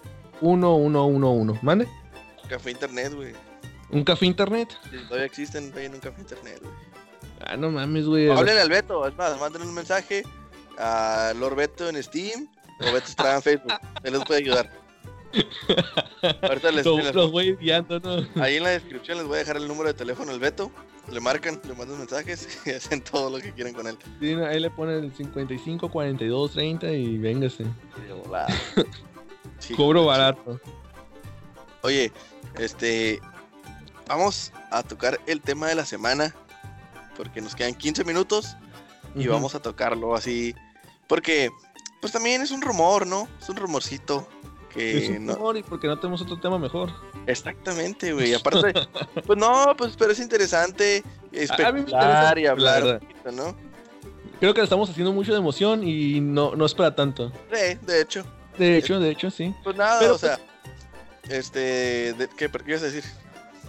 [0.41, 1.61] 1111.
[1.63, 1.89] ¿Mande?
[2.49, 3.33] Café internet, güey.
[3.91, 4.69] ¿Un café internet?
[5.09, 6.75] Todavía existen, un café internet, güey.
[7.47, 8.31] Ah, no mames, güey.
[8.31, 10.23] Háblenle al Beto, es más, manden un mensaje
[10.79, 12.49] a Lord Beto en Steam
[12.81, 13.73] o Beto Estrada en Facebook.
[14.03, 14.71] Él les puede ayudar.
[16.43, 18.27] Ahorita les, Lo- les- Los voy guiando, ¿no?
[18.43, 20.71] ahí en la descripción les voy a dejar el número de teléfono al Beto.
[21.13, 23.99] Le marcan, le mandan mensajes y hacen todo lo que quieran con él.
[24.21, 27.65] Sí, no, ahí le ponen el 55, 42, 30 y véngase.
[29.59, 30.61] Sí, Cobro barato.
[31.83, 32.13] Oye,
[32.59, 33.21] este.
[34.07, 36.35] Vamos a tocar el tema de la semana.
[37.17, 38.57] Porque nos quedan 15 minutos
[39.15, 40.55] y vamos a tocarlo así.
[41.07, 41.51] Porque,
[42.01, 43.29] pues también es un rumor, ¿no?
[43.41, 44.29] Es un rumorcito.
[44.71, 46.91] Que Es un no, rumor y porque no tenemos otro tema mejor.
[47.27, 48.35] Exactamente, güey.
[48.35, 48.73] Aparte,
[49.27, 53.57] pues no, pues pero es interesante especular y la hablar poquito, ¿no?
[54.41, 57.31] Creo que le estamos haciendo mucho de emoción y no, no es para tanto.
[57.53, 58.25] Sí, de hecho.
[58.59, 59.55] De hecho, de hecho, sí.
[59.63, 60.39] Pues nada, Pero, o sea.
[61.29, 62.13] Este.
[62.15, 63.05] de- ¿Qué, ¿Qué ibas a decir?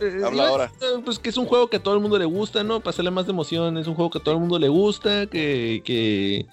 [0.02, 0.72] Eh, Habla ahora.
[0.82, 2.80] eh, Pues que es un juego que a todo el mundo le gusta, ¿no?
[2.80, 5.28] Para hacerle más de emoción, es un juego que a todo el mundo le gusta,
[5.28, 6.46] que, que,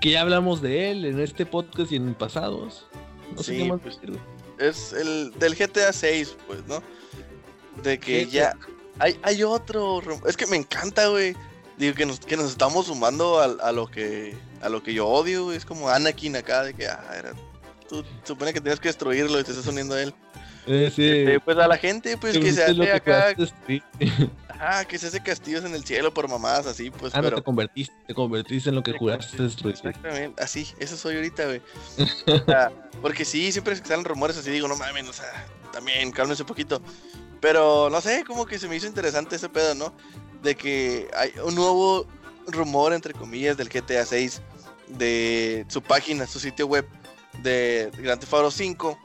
[0.00, 2.86] que ya hablamos de él en este podcast y en pasados.
[3.36, 3.98] No sé Sí, qué más pues.
[4.58, 6.82] Es el del GTA 6, pues, ¿no?
[7.82, 8.30] De que GTA.
[8.30, 8.56] ya.
[9.00, 10.00] Hay, hay otro.
[10.26, 11.34] Es que me encanta, güey.
[11.76, 15.08] Digo que nos, que nos estamos sumando a, a lo que a lo que yo
[15.08, 15.56] odio, güey.
[15.56, 17.32] Es como Anakin acá, de que, ah, era,
[17.88, 20.14] tú supone que tienes que destruirlo y te estás uniendo a él.
[20.66, 21.08] Eh, sí.
[21.08, 23.26] Este, pues a la gente, pues que se hace que acá,
[24.48, 27.36] ajá, que se hace castillos en el cielo por mamadas así, pues, Ah, no, pero.
[27.36, 29.74] te convertiste, te convertiste en lo que Te juraste destruir.
[29.76, 31.60] Exactamente, así, eso soy ahorita, güey.
[32.26, 36.42] O sea, porque sí, siempre salen rumores así, digo, no mames, o sea, también, cálmense
[36.42, 36.80] un poquito.
[37.40, 39.92] Pero no sé, como que se me hizo interesante ese pedo, ¿no?
[40.42, 42.06] De que hay un nuevo
[42.46, 44.40] rumor, entre comillas, del GTA 6,
[44.88, 46.86] de su página, su sitio web
[47.42, 48.98] de Grand Theft Auto 5.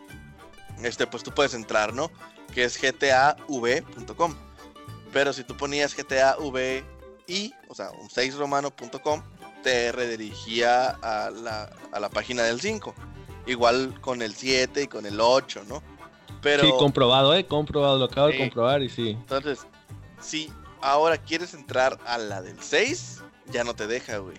[0.84, 2.12] Este, pues tú puedes entrar, ¿no?
[2.54, 4.36] Que es gtav.com.
[5.12, 6.38] Pero si tú ponías gtav
[7.28, 9.22] y, o sea, un 6romano.com,
[9.64, 12.94] te redirigía a la, a la página del 5.
[13.46, 15.82] Igual con el 7 y con el 8, ¿no?
[16.42, 19.10] Pero Sí, comprobado, eh, comprobado, lo acabo de comprobar y sí.
[19.10, 19.60] entonces,
[20.22, 20.52] si
[20.82, 23.22] ahora quieres entrar a la del 6,
[23.52, 24.38] ya no te deja, güey.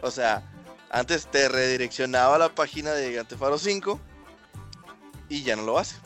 [0.00, 0.42] O sea,
[0.90, 4.00] antes te redireccionaba a la página de Grand Theft Auto 5
[5.28, 5.96] y ya no lo hace.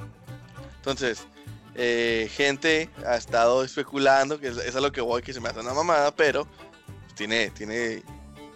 [0.77, 1.27] Entonces,
[1.75, 5.61] eh, gente ha estado especulando, que es, a lo que voy, que se me hace
[5.61, 6.49] una mamada, pero
[7.15, 8.03] tiene, tiene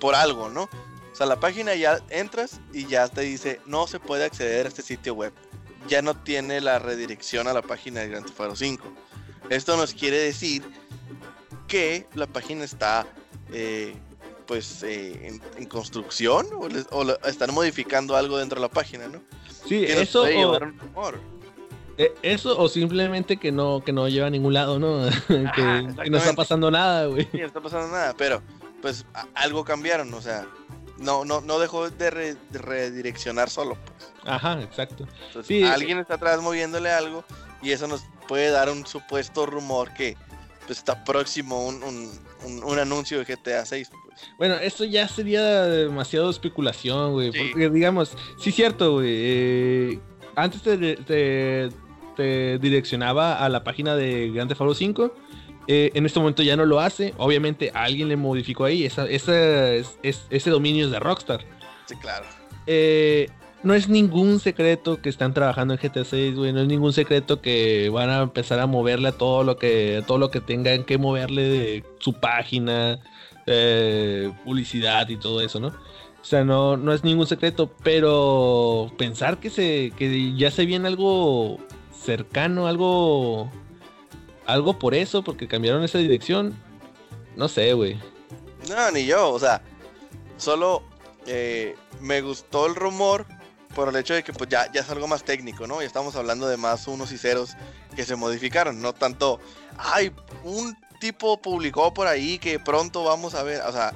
[0.00, 0.64] por algo, ¿no?
[0.64, 4.68] O sea, la página ya entras y ya te dice, no se puede acceder a
[4.68, 5.32] este sitio web.
[5.88, 8.92] Ya no tiene la redirección a la página de Grand Theft Auto 5.
[9.50, 10.62] Esto nos quiere decir
[11.68, 13.06] que la página está,
[13.52, 13.94] eh,
[14.46, 18.72] pues, eh, en, en construcción o, les- o la- están modificando allo dentro de la
[18.72, 19.22] página, ¿no?
[19.66, 20.58] Sí, eso o,
[21.98, 25.08] eh, eso o simplemente que no, que no lleva a ningún lado, ¿no?
[25.28, 27.28] que, que no está pasando nada, güey.
[27.30, 28.42] Sí, no está pasando nada, pero
[28.80, 30.46] pues a- algo cambiaron, o sea,
[30.98, 34.10] no, no, no dejó de, re- de redireccionar solo, pues.
[34.24, 35.06] Ajá, exacto.
[35.26, 37.24] Entonces, Sí, alguien está atrás moviéndole algo
[37.60, 40.16] y eso nos puede dar un supuesto rumor que
[40.66, 42.10] pues, está próximo un, un,
[42.44, 43.90] un- un anuncio de GTA 6.
[44.38, 47.32] Bueno, eso ya sería demasiado especulación, güey.
[47.32, 47.38] Sí.
[47.50, 49.08] Porque, digamos, sí cierto, güey.
[49.10, 49.98] eh,
[50.36, 51.68] antes te, te-
[52.16, 55.14] te direccionaba a la página de Grand Theft Auto 5.
[55.68, 57.14] eh, en este momento ya no lo hace.
[57.18, 58.84] Obviamente alguien le modificó ahí.
[58.84, 61.44] Esa, esa- es- es- ese dominio es de Rockstar.
[61.86, 62.26] Sí, claro.
[62.66, 63.28] Eh,
[63.62, 66.52] no es ningún secreto que están trabajando en GTA 6, güey.
[66.52, 70.06] No es ningún secreto que van a empezar a moverle a todo lo que, a
[70.06, 72.98] todo lo que tengan que moverle de su página,
[73.46, 75.68] eh, publicidad y todo eso, ¿no?
[75.68, 80.86] O sea, no, no es ningún secreto, pero pensar que se, que ya se viene
[80.86, 81.58] algo
[81.92, 83.50] cercano, algo,
[84.46, 86.56] algo por eso, porque cambiaron esa dirección,
[87.34, 87.98] no sé, güey.
[88.68, 89.62] No, ni yo, o sea,
[90.36, 90.84] solo
[91.26, 93.26] eh, me gustó el rumor
[93.74, 95.80] por el hecho de que pues ya, ya es algo más técnico, ¿no?
[95.80, 97.56] Ya estamos hablando de más unos y ceros
[97.96, 99.40] que se modificaron, no tanto,
[99.76, 100.12] ay,
[100.44, 103.92] un tipo publicó por ahí que pronto vamos a ver, o sea,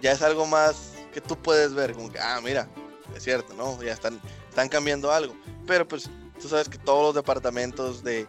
[0.00, 2.66] ya es algo más que tú puedes ver, como que, ah, mira,
[3.14, 3.82] es cierto, ¿no?
[3.82, 5.36] Ya están, están cambiando algo,
[5.66, 6.08] pero pues
[6.40, 8.26] tú sabes que todos los departamentos de,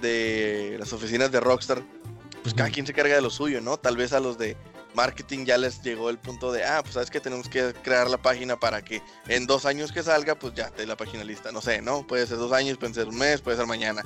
[0.00, 1.82] de las oficinas de Rockstar,
[2.42, 3.76] pues cada quien se carga de lo suyo, ¿no?
[3.76, 4.56] Tal vez a los de
[4.94, 8.16] marketing ya les llegó el punto de, ah, pues sabes que tenemos que crear la
[8.16, 11.52] página para que en dos años que salga, pues ya esté la página lista.
[11.52, 12.06] No sé, ¿no?
[12.06, 14.02] Puede ser dos años, puede ser un mes, puede ser mañana.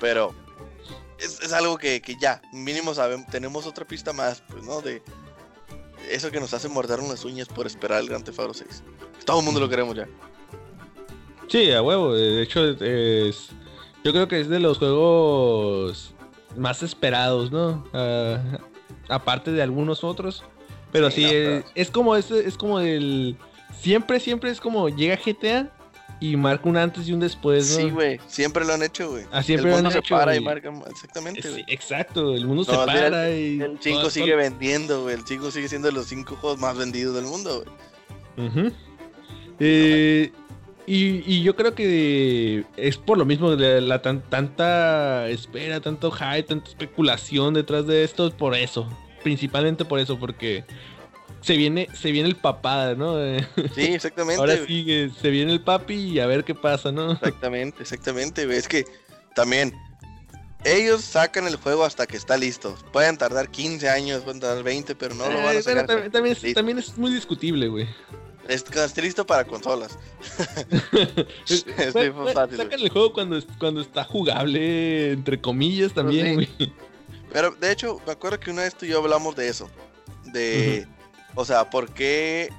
[0.00, 0.34] Pero
[1.22, 4.80] es, es algo que, que ya, mínimo sabemos, tenemos otra pista más, pues, ¿no?
[4.80, 5.02] De,
[6.10, 8.82] eso que nos hace morder las uñas por esperar el Grand Theft Auto 6.
[9.24, 10.08] Todo el mundo lo queremos ya.
[11.48, 12.14] Sí, a huevo.
[12.14, 13.50] De hecho, es.
[14.02, 16.14] Yo creo que es de los juegos
[16.56, 17.84] más esperados, ¿no?
[17.92, 18.40] Ah,
[19.08, 20.42] aparte de algunos otros.
[20.92, 23.36] Pero sí, Sí, no, es, es como es, es como el.
[23.80, 25.70] Siempre, siempre es como llega GTA
[26.20, 27.76] y marca un antes y un después, ¿no?
[27.84, 28.20] Sí, güey.
[28.26, 29.24] Siempre lo han hecho, güey.
[29.32, 30.70] Ah, siempre el lo han mundo se hecho, para y marca.
[30.90, 31.64] Exactamente, güey.
[31.66, 33.60] exacto, el mundo se para y.
[33.60, 35.14] El 5 todo- sigue vendiendo, güey.
[35.16, 37.64] El 5 sigue siendo de los 5 juegos más vendidos del mundo,
[38.36, 38.48] güey.
[38.48, 38.72] Ujú.
[39.58, 40.32] Eh,
[40.86, 46.10] y, y yo creo que es por lo mismo de la tan- tanta espera, tanto
[46.10, 48.88] hype, tanta especulación detrás de esto, por eso.
[49.22, 50.64] Principalmente por eso, porque
[51.42, 53.18] se viene, se viene el papá, ¿no?
[53.22, 54.40] Eh, Sí, exactamente.
[54.40, 57.12] Ahora sí se viene el papi y a ver qué pasa, ¿no?
[57.12, 58.42] Exactamente, exactamente.
[58.56, 58.84] Es que
[59.34, 59.74] también
[60.64, 62.76] ellos sacan el juego hasta que está listo.
[62.92, 65.86] Pueden tardar 15 años, pueden tardar 20, pero no lo van Eh, a pero sacar.
[65.86, 66.58] también, también es, listo.
[66.58, 67.88] también es muy discutible, güey.
[68.48, 69.96] Es- cuando esté listo para consolas.
[71.48, 72.56] es Bueno, muy bueno, fácil.
[72.56, 72.66] güey.
[72.68, 76.34] Sacan el juego cuando, cuando está jugable, entre comillas, también, sí.
[76.34, 76.72] güey.
[77.32, 79.70] Pero de hecho, me acuerdo que una vez tú y yo hablamos de eso.
[80.32, 80.86] De,
[81.34, 82.52] o sea, ¿por qué,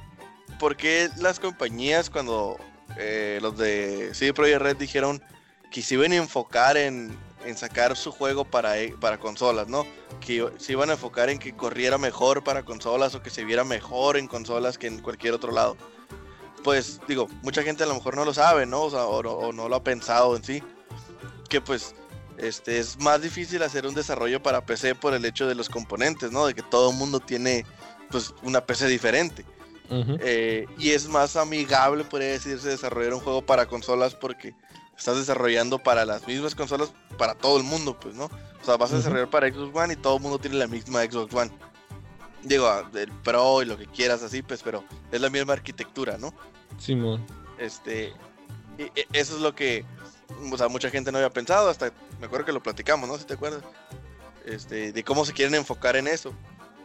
[0.59, 2.57] por qué las compañías cuando
[2.97, 5.21] eh, los de CD Projekt Red dijeron
[5.71, 9.85] que se iban a enfocar en, en sacar su juego para, e- para consolas, ¿no?
[10.19, 13.63] Que se iban a enfocar en que corriera mejor para consolas o que se viera
[13.63, 15.77] mejor en consolas que en cualquier otro lado.
[16.63, 18.83] Pues digo, mucha gente a lo mejor no lo sabe, ¿no?
[18.83, 20.61] O, sea, o no, o no lo ha pensado en sí.
[21.49, 21.95] Que pues
[22.37, 26.31] este, es más difícil hacer un desarrollo para PC por el hecho de los componentes,
[26.31, 26.45] ¿no?
[26.45, 27.65] De que todo el mundo tiene
[28.11, 29.45] pues una PC diferente.
[30.21, 34.53] Eh, y es más amigable, podría decirse, desarrollar un juego para consolas porque
[34.97, 38.25] estás desarrollando para las mismas consolas para todo el mundo, pues, ¿no?
[38.25, 41.03] O sea, vas a desarrollar para Xbox One y todo el mundo tiene la misma
[41.03, 41.51] Xbox One.
[42.43, 46.17] Digo, ah, el Pro y lo que quieras así, pues, pero es la misma arquitectura,
[46.17, 46.33] ¿no?
[46.79, 47.25] Simón.
[47.59, 48.13] Este,
[48.77, 49.83] y- y eso es lo que,
[50.51, 53.17] o sea, mucha gente no había pensado, hasta me acuerdo que lo platicamos, ¿no?
[53.17, 53.61] Si te acuerdas.
[54.45, 56.33] Este, de cómo se quieren enfocar en eso.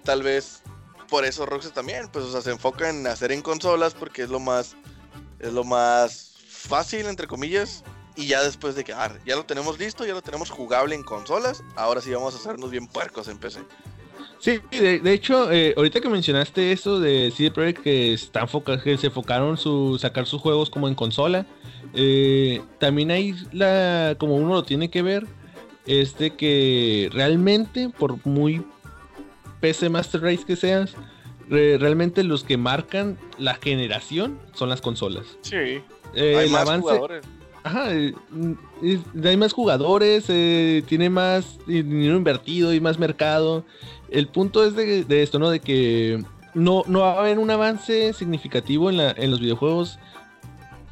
[0.04, 0.62] Tal vez
[1.08, 4.30] por eso Rockstar también, pues, o sea, se enfoca en hacer en consolas porque es
[4.30, 4.76] lo más,
[5.38, 7.84] es lo más fácil, entre comillas.
[8.16, 11.02] Y ya después de que, ah, ya lo tenemos listo, ya lo tenemos jugable en
[11.02, 13.60] consolas, ahora sí vamos a hacernos bien puercos en PC.
[14.38, 18.46] Sí, de, hecho, eh, ahorita que mencionaste eso de CD Projekt que, está
[18.82, 21.46] que se enfocaron su sacar sus juegos como en consola,
[21.94, 25.26] eh, también hay la, como uno lo tiene que ver,
[25.86, 28.64] es de que realmente, por muy
[29.66, 30.92] PC Master Race que seas,
[31.48, 35.26] re- realmente los que marcan la generación son las consolas.
[35.42, 35.56] Sí.
[36.14, 37.24] Eh, Hay el más avance- jugadores.
[37.64, 38.14] Ajá, eh,
[38.80, 43.64] es- hay más jugadores, eh, tiene más dinero invertido y más mercado.
[44.08, 45.50] El punto es de, de esto, ¿no?
[45.50, 46.22] De que
[46.54, 49.98] no, no va a haber un avance significativo en, la- en los videojuegos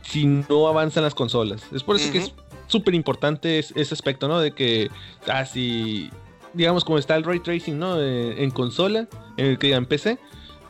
[0.03, 1.63] si no avanzan las consolas.
[1.73, 2.33] Es por eso que es
[2.67, 4.41] súper importante es- ese aspecto, ¿no?
[4.41, 4.91] De que,
[5.29, 6.11] ah, si,
[6.55, 8.01] digamos, como está el ray tracing, ¿no?
[8.01, 10.19] Eh, en consola, en el que en PC,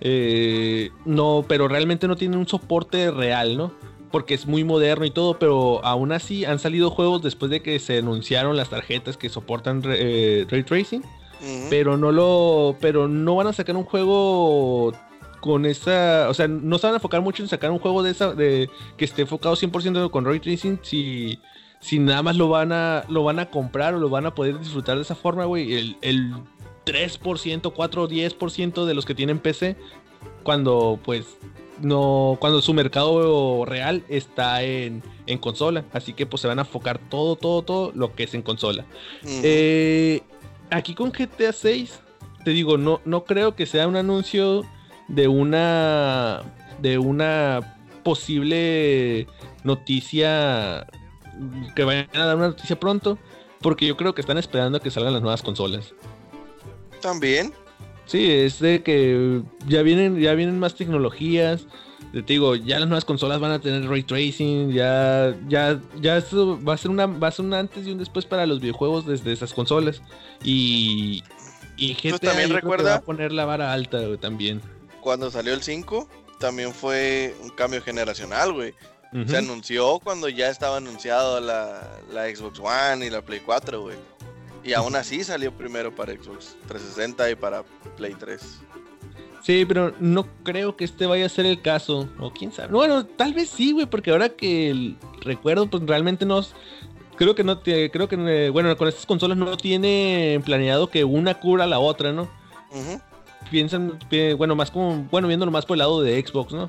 [0.01, 3.72] eh, no, pero realmente no tiene un soporte real, ¿no?
[4.11, 7.78] Porque es muy moderno y todo, pero aún así han salido juegos después de que
[7.78, 11.03] se anunciaron las tarjetas que soportan eh, ray tracing,
[11.68, 14.93] pero no lo, pero no van a sacar un juego
[15.41, 18.12] con esa, o sea, no se van a enfocar mucho en sacar un juego de
[18.12, 21.39] esa, de que esté enfocado 100% con ray tracing, si,
[21.85, 24.59] si nada más lo van a, lo van a comprar o lo van a poder
[24.59, 26.32] disfrutar de esa forma, güey, el, el
[26.87, 29.76] 3%, 4 o 10% de los que tienen PC,
[30.45, 31.37] cuando pues
[31.82, 36.62] no, cuando su mercado real está en, en consola, así que pues se van a
[36.62, 38.87] enfocar todo, todo, todo lo que es en consola.
[39.22, 40.22] Eh,
[40.70, 42.01] aquí con GTA 6,
[42.47, 44.64] te digo, no, no creo que sea un anuncio
[45.09, 46.41] de una
[46.80, 49.26] de una posible
[49.64, 50.87] noticia
[51.74, 53.18] que vayan a dar una noticia pronto,
[53.61, 55.95] porque yo creo que están esperando a que salgan las nuevas consolas.
[57.01, 57.53] También.
[58.07, 61.66] Sí, es de que ya vienen, ya vienen más tecnologías.
[62.12, 66.61] Te digo, ya las nuevas consolas van a tener ray tracing, ya, ya, ya eso
[66.62, 69.05] va a ser una, va a ser un antes y un después para los videojuegos
[69.07, 70.01] desde esas consolas.
[70.45, 71.24] Y,
[71.76, 74.61] y GTA Pues también creo que recuerda- va a poner la vara alta güey, también.
[75.01, 76.09] Cuando salió el 5,
[76.39, 78.74] también fue un cambio generacional, güey.
[79.29, 83.97] Se anunció cuando ya estaba anunciado la, la Xbox One y la Play 4, güey.
[84.65, 87.62] Y aún así salió primero para Xbox 360 y para
[87.97, 88.41] Play 3.
[89.43, 92.09] Sí, pero no creo que este vaya a ser el caso.
[92.19, 92.69] O quién sabe.
[92.73, 96.41] No, Bueno, tal vez sí, güey, porque ahora que el- recuerdo, pues realmente no.
[97.17, 101.05] Creo que no te, creo que eh, bueno, con estas consolas no tienen planeado que
[101.05, 102.29] una cubra a la otra, ¿no?
[103.51, 106.69] Piensan, pi- bueno, más como, bueno, viéndolo más por el lado de Xbox, ¿no?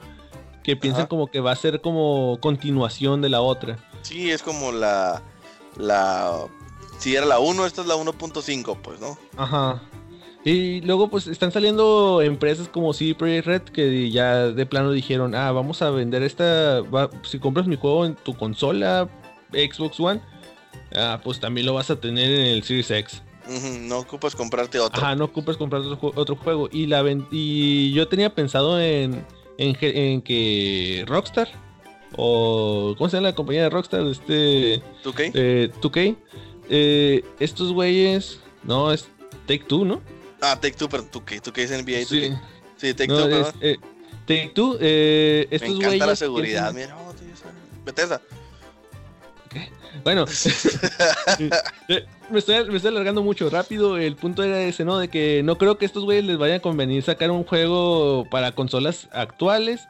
[0.66, 1.10] Que piensan Ajá.
[1.10, 3.78] como que va a ser como continuación de la otra.
[4.02, 5.22] Sí, es como la.
[5.78, 6.32] La.
[6.98, 9.18] Si era la 1, esta es la 1.5, pues, ¿no?
[9.38, 9.82] Ajá.
[10.44, 15.34] Y luego pues están saliendo empresas como CD Projekt Red que ya de plano dijeron,
[15.36, 19.10] ah, vamos a vender esta, va- si compras mi juego en tu consola
[19.52, 20.22] Xbox One,
[20.96, 23.24] ah, pues también lo vas a tener en el Series X.
[23.82, 25.02] No ocupas comprarte otro.
[25.02, 26.70] Ajá, no compras comprar otro, jue- otro juego.
[26.72, 29.26] Y la y yo tenía pensado en,
[29.58, 31.48] en, que- en que Rockstar,
[32.18, 34.02] o ¿cómo se llama la compañía de Rockstar?
[34.08, 34.82] Este...
[35.04, 35.32] ¿Tú qué?
[35.34, 36.16] eh, 2K,
[36.70, 39.08] eh, estos güeyes, no, es
[39.48, 40.02] Take Two, ¿no?
[40.42, 41.40] Ah, Take Two, pero ¿tú qué?
[41.42, 42.02] ¿Tú qué es NBA?
[42.02, 42.36] ¿Tú Sí, qué?
[42.78, 43.60] Sí, Take no, Two, es, perdón.
[43.62, 43.78] eh,
[44.28, 46.08] Take Two, eh, Me estos encanta güeyes.
[46.08, 46.74] la seguridad.
[46.74, 47.52] Mira, oh, tío, esa-
[47.86, 48.22] Bethesda.
[50.04, 50.26] Bueno,
[52.30, 53.98] me estoy, me estoy alargando mucho rápido.
[53.98, 54.98] El punto era ese, ¿no?
[54.98, 58.26] De que no creo que a estos güeyes les vaya a convenir sacar un juego
[58.30, 59.88] para consolas actuales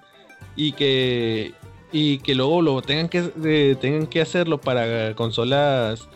[0.55, 1.53] y que
[1.91, 6.07] y que luego lo tengan que eh, tengan que hacerlo para consolas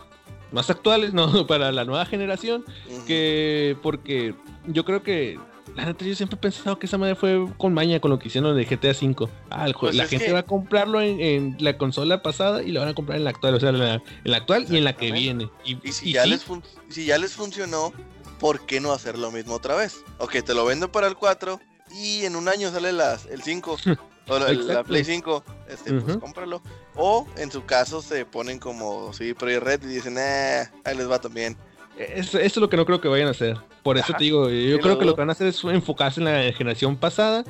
[0.52, 2.66] más actuales, no, para la nueva generación.
[3.08, 4.34] Que porque
[4.68, 5.38] yo creo que
[5.76, 8.28] la neta yo siempre he pensado que esa madre fue con maña con lo que
[8.28, 9.30] hicieron de GTA V.
[9.50, 12.72] Ah, el Pues la gente que- va a comprarlo en, en la consola pasada y
[12.72, 14.78] lo van a comprar en la actual, o sea, en la, en la actual y
[14.78, 15.50] en la que viene.
[15.66, 17.94] Y, Y si, y ya sí, les fun- si ya les funcionó,
[18.40, 20.04] ¿por qué no hacer lo mismo otra vez?
[20.18, 21.60] Ok, te lo vendo para el 4
[21.92, 23.78] y en un año sale las, el 5
[24.28, 24.84] o la.
[24.84, 26.62] Play 5, este, pues cómpralo.
[26.96, 31.10] O en su caso se ponen como sí, Project Red y dicen, eh, ahí les
[31.10, 31.56] va también.
[32.00, 33.58] Es- eso es lo que no creo que vayan a hacer.
[33.84, 34.18] Por eso Ajá.
[34.18, 36.95] te digo, yo creo que lo que van a hacer es enfocarse en la generación
[36.97, 37.43] pasada.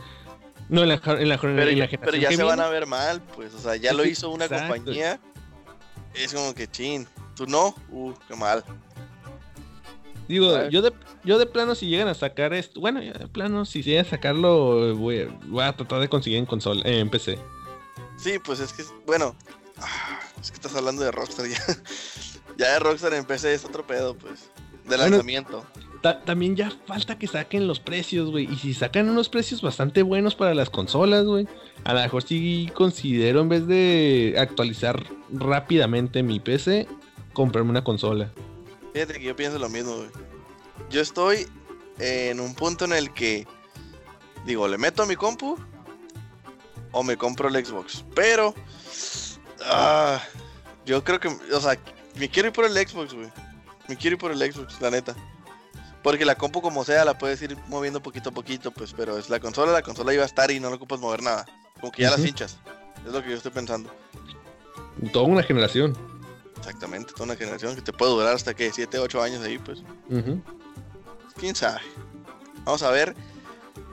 [0.69, 2.69] No, en la, en la, Pero, en la generación pero ya que se van a
[2.69, 4.75] ver mal, pues, o sea, ya lo hizo una exacto.
[4.75, 5.19] compañía.
[6.13, 8.63] Es como que chin, tú no, uh, qué mal.
[10.27, 10.69] Digo, ¿sabes?
[10.71, 10.93] yo de,
[11.23, 14.09] yo de plano si llegan a sacar esto, bueno, ya de plano si llegan a
[14.09, 17.39] sacarlo, voy, a- voy a tratar de conseguir en consola, eh, en PC.
[18.17, 19.35] Sí, pues es que, bueno,
[19.77, 21.57] ah, es que estás hablando de Rockstar ya.
[22.59, 24.51] ya de Rockstar en PC es otro pedo, pues,
[24.83, 25.65] de Bueno, lanzamiento.
[26.01, 28.51] Ta- también ya falta que saquen los precios, güey.
[28.51, 31.47] Y si sacan unos precios bastante buenos para las consolas, güey.
[31.83, 36.87] A lo mejor sí considero en vez de actualizar rápidamente mi PC,
[37.33, 38.31] comprarme una consola.
[38.93, 40.09] Fíjate que yo pienso lo mismo, güey.
[40.89, 41.47] Yo estoy
[41.99, 43.45] en un punto en el que
[44.45, 45.57] digo, le meto a mi compu
[46.91, 48.05] o me compro el Xbox.
[48.15, 48.55] Pero
[49.65, 50.21] ah,
[50.85, 51.77] yo creo que, o sea,
[52.19, 53.29] me quiero ir por el Xbox, güey.
[53.87, 55.15] Me quiero ir por el Xbox, la neta.
[56.03, 59.29] Porque la compu como sea la puedes ir moviendo poquito a poquito, pues, pero es
[59.29, 61.45] la consola, la consola iba a estar y no la ocupas mover nada.
[61.79, 62.57] Como que ya las hinchas.
[63.05, 63.89] Es lo que yo estoy pensando.
[65.11, 65.97] Toda una generación.
[66.57, 69.81] Exactamente, toda una generación que te puede durar hasta que 7, 8 años ahí, pues.
[71.37, 71.81] Quién sabe.
[72.65, 73.15] Vamos a ver.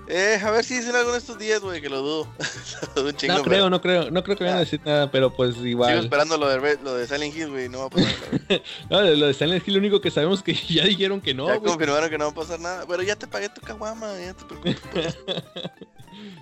[0.09, 2.29] Eh, a ver si dicen algo en estos días, güey, que lo dudo.
[2.95, 4.65] Lo dudo un chingo, No pero creo, no creo, no creo que vayan a Ah.
[4.65, 5.99] decir nada, pero pues Sigo igual.
[5.99, 8.13] esperando lo de, lo de Silent Hill, güey, no va a pasar
[8.49, 8.63] nada.
[8.91, 11.57] No, lo de Silent Hill, lo único que sabemos que ya dijeron que no, ya
[11.57, 11.71] güey.
[11.73, 12.85] confirmaron que no va a pasar nada.
[12.87, 15.19] Pero ya te pagué tu caguama, ya te preocupes.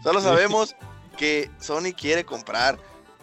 [0.02, 0.74] Solo sabemos
[1.16, 2.78] que Sony quiere comprar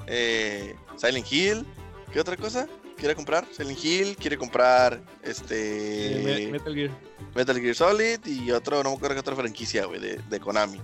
[0.07, 1.65] eh, Silent Hill.
[2.11, 2.67] ¿Qué otra cosa?
[3.01, 3.45] ¿Quiere comprar?
[3.51, 6.91] Silent Hill, quiere comprar este Me- Metal Gear.
[7.35, 10.77] Metal Gear Solid y otro, no me acuerdo qué otra franquicia, güey, de, de Konami.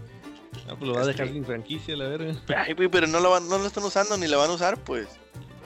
[0.67, 2.33] Ah, pues lo va a dejar Este- sin franquicia, la verga.
[2.57, 4.83] Ay, güey, pero no lo, van- no lo están usando ni lo van a usar,
[4.83, 5.07] pues.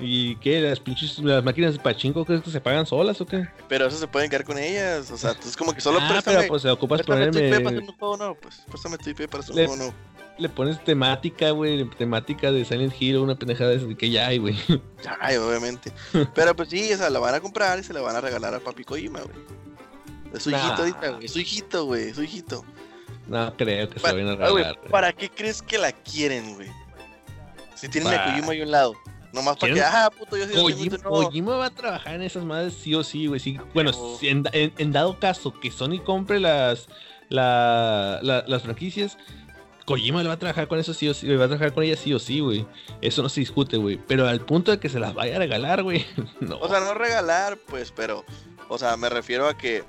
[0.03, 0.59] ¿Y qué?
[0.59, 3.47] ¿Las pinches las máquinas de pachinko crees que se pagan solas o qué?
[3.69, 5.09] Pero eso se pueden quedar con ellas.
[5.11, 7.43] O sea, es como que solo ah, préstame, pero pues se ocupas préstame tu IP
[7.49, 7.77] para ponerme...
[7.79, 8.61] hacer un juego nuevo, pues.
[8.67, 9.93] Préstame tu IP para hacer un Le- juego nuevo.
[10.37, 14.55] Le pones temática, güey, temática de Silent Hill una pendejada de que ya hay, güey.
[15.19, 15.91] Ay, obviamente.
[16.33, 18.53] Pero pues sí, o sea, la van a comprar y se la van a regalar
[18.55, 19.35] a Papi Kojima, güey.
[20.33, 20.57] Es su Nah.
[20.57, 21.25] hijito ahorita, güey.
[21.25, 22.09] Es su hijito, güey.
[22.09, 22.65] Es su hijito.
[23.27, 24.81] No creo que se Pa- vayan a ah, regalar.
[24.89, 26.69] ¿Para qué crees que la quieren, güey?
[27.75, 28.93] Si tienen a Kojima ahí a un lado.
[29.33, 31.09] Nomás para que, ah, puto, yo soy el Kojima, no.
[31.09, 33.39] Kojima va a trabajar en esas madres sí o sí, güey.
[33.39, 33.57] Sí.
[33.73, 36.87] Bueno, en, en- en dado caso que Sony compre las,
[37.29, 39.17] la- la- las franquicias,
[39.85, 41.99] Kojima le va a trabajar con eso sí o sí, va a trabajar con ellas
[41.99, 42.65] sí o sí, güey.
[43.01, 43.99] Eso no se discute, güey.
[44.07, 46.05] Pero al punto de que se las vaya a regalar, güey.
[46.39, 46.57] No.
[46.59, 48.23] O sea, no regalar, pues, pero,
[48.69, 49.83] o sea, me refiero a que,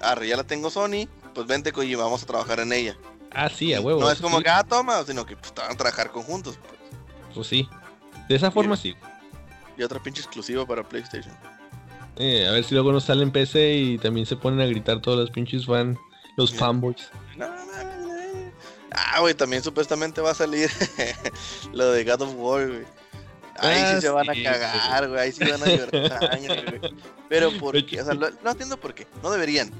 [0.00, 2.96] arre, ya la tengo Sony, pues vente Kojima, vamos a trabajar en ella.
[3.32, 4.00] ah, sí, a huevo.
[4.00, 6.58] no es como sí, que, ah, toma, sino que pues, te van a trabajar conjuntos.
[6.58, 6.76] Pues.
[7.34, 7.68] Pues sí.
[8.28, 8.94] De esa forma sí.
[9.78, 11.34] Y otra pinche exclusiva para PlayStation.
[12.16, 15.00] Eh, a ver si luego nos sale en PC y también se ponen a gritar
[15.02, 15.98] todos los pinches fan,
[16.36, 17.10] los fanboys.
[17.36, 17.46] No.
[18.96, 20.70] Ah, güey, también supuestamente va a salir
[21.72, 22.84] lo de God of War, güey.
[23.58, 25.20] Ahí Ah, sí se van a cagar, güey.
[25.20, 26.94] Ahí sí van a llorar sangre, güey.
[27.28, 29.06] Pero por qué, o sea, lo- no entiendo por qué.
[29.22, 29.70] No deberían.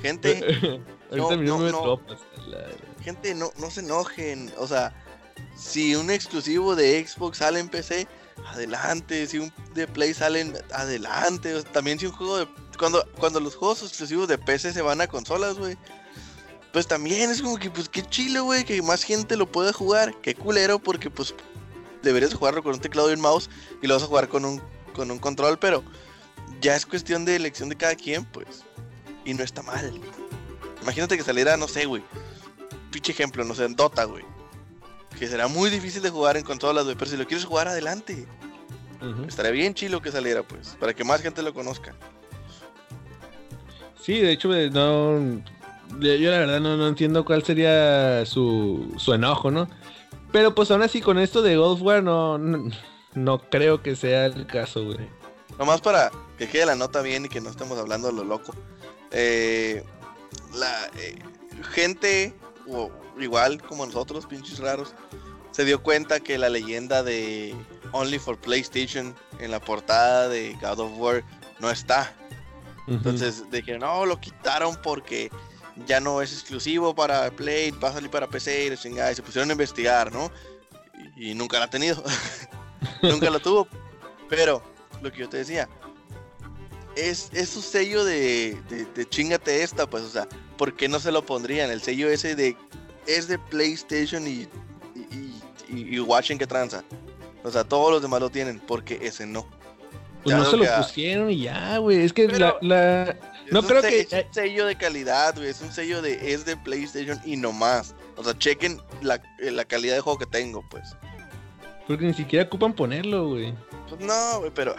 [0.00, 0.80] Gente,
[1.10, 2.00] No, no, no.
[3.02, 4.52] gente, no, no se enojen.
[4.58, 4.94] O sea,
[5.56, 8.06] si un exclusivo de Xbox sale en PC,
[8.46, 9.26] adelante.
[9.26, 11.54] Si un de Play salen, adelante.
[11.54, 12.48] O sea, también si un juego de.
[12.78, 15.76] Cuando, cuando los juegos exclusivos de PC se van a consolas, güey.
[16.72, 20.14] Pues también es como que, pues qué chile, güey, que más gente lo pueda jugar.
[20.22, 21.34] Qué culero, porque pues
[22.02, 23.50] deberías jugarlo con un teclado y un mouse
[23.82, 24.62] y lo vas a jugar con un,
[24.94, 25.82] con un control, pero
[26.60, 28.64] ya es cuestión de elección de cada quien, pues.
[29.24, 30.00] Y no está mal.
[30.82, 32.02] Imagínate que saliera, no sé, güey.
[32.90, 34.24] Pinche ejemplo, no sé, en Dota, güey.
[35.18, 36.96] Que será muy difícil de jugar en consolas, güey.
[36.96, 38.26] Pero si lo quieres jugar, adelante.
[39.26, 40.76] Estaría bien chilo que saliera, pues.
[40.78, 41.94] Para que más gente lo conozca.
[44.00, 45.42] Sí, de hecho, no.
[45.98, 49.68] Yo la verdad no, no entiendo cuál sería su, su enojo, ¿no?
[50.32, 52.70] Pero pues aún así, con esto de War, no, no,
[53.14, 54.98] no creo que sea el caso, güey.
[55.58, 58.54] Nomás para que quede la nota bien y que no estemos hablando a lo loco.
[59.10, 59.84] Eh,
[60.54, 61.18] la eh,
[61.72, 62.34] gente,
[62.68, 64.94] o igual como nosotros, pinches raros,
[65.50, 67.54] se dio cuenta que la leyenda de
[67.92, 71.24] Only for PlayStation en la portada de God of War
[71.58, 72.14] no está.
[72.86, 75.30] Entonces dijeron, no, lo quitaron porque
[75.86, 79.12] ya no es exclusivo para Play, va a salir para PC y la chingada.
[79.12, 80.30] Y se pusieron a investigar, ¿no?
[81.16, 82.02] Y, y nunca la ha tenido.
[83.02, 83.66] nunca lo tuvo.
[84.28, 84.62] Pero,
[85.02, 85.68] lo que yo te decía,
[86.96, 90.98] es, es su sello de, de, de chingate esta, pues, o sea, ¿por qué no
[91.00, 91.70] se lo pondrían?
[91.70, 92.56] El sello ese de
[93.06, 94.46] es de PlayStation y,
[94.94, 96.84] y, y, y- watchen que tranza.
[97.42, 99.46] O sea, todos los demás lo tienen, porque ese no.
[100.22, 102.02] Pues ya no lo se lo que- pusieron y ya, güey.
[102.04, 105.48] Es que Pero- la, la- No creo que- Es un sello de calidad, güey.
[105.48, 107.94] Es un sello de es de PlayStation y no más.
[108.16, 110.84] O sea, chequen la, eh, la calidad de juego que tengo, pues.
[111.86, 113.54] Porque ni siquiera ocupan ponerlo, güey.
[113.88, 114.74] Pues no, güey, pero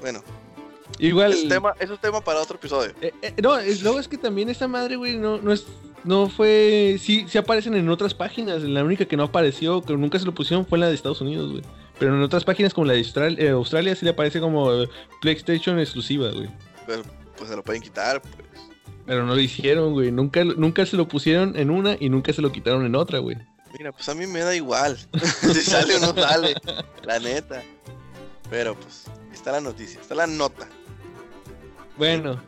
[0.00, 0.22] bueno.
[0.98, 1.32] Igual.
[1.32, 2.92] Es, tema, es un tema para otro episodio.
[3.00, 5.64] Eh, eh, no, es- luego es que también esta madre, güey, no, no es.
[6.04, 6.98] No fue.
[7.00, 8.62] Sí, sí aparecen en otras páginas.
[8.62, 11.50] La única que no apareció, que nunca se lo pusieron, fue la de Estados Unidos,
[11.50, 11.62] güey.
[11.98, 14.88] Pero en otras páginas como la de Austral- eh, Australia sí le aparece como eh,
[15.22, 16.48] PlayStation exclusiva, güey.
[16.86, 17.02] Pero
[17.44, 18.34] pues se lo pueden quitar, pues.
[19.06, 20.10] Pero no lo hicieron, güey.
[20.10, 23.36] Nunca, nunca se lo pusieron en una y nunca se lo quitaron en otra, güey.
[23.78, 24.98] Mira, pues a mí me da igual.
[25.40, 26.54] si sale o no sale.
[27.02, 27.62] La neta.
[28.48, 30.66] Pero pues, está la noticia, está la nota.
[31.98, 32.40] Bueno.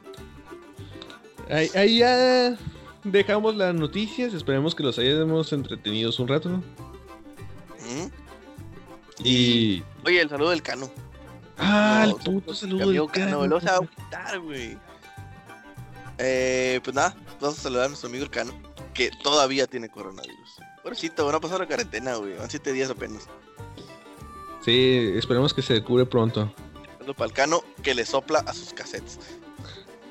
[1.51, 2.57] Ahí, ahí ya
[3.05, 4.32] dejamos las noticias.
[4.32, 6.57] Esperemos que los hayamos entretenidos un rato, ¿no?
[6.59, 8.11] ¿Mm?
[9.24, 9.82] Y.
[10.07, 10.90] Oye, el saludo del Cano.
[11.59, 13.47] Ah, No, el puto saludo del Cano, Cano.
[13.47, 14.78] lo se va a quitar, güey.
[16.19, 18.53] Eh, pues nada, vamos a saludar a nuestro amigo Cano,
[18.95, 20.57] que todavía tiene coronavirus.
[20.83, 22.37] Pobrecito, van a pasar la cuarentena, güey.
[22.37, 23.25] Van siete días apenas.
[24.64, 26.53] Sí, esperemos que se cure pronto.
[26.99, 29.19] Saludo para el Cano que le sopla a sus cassettes.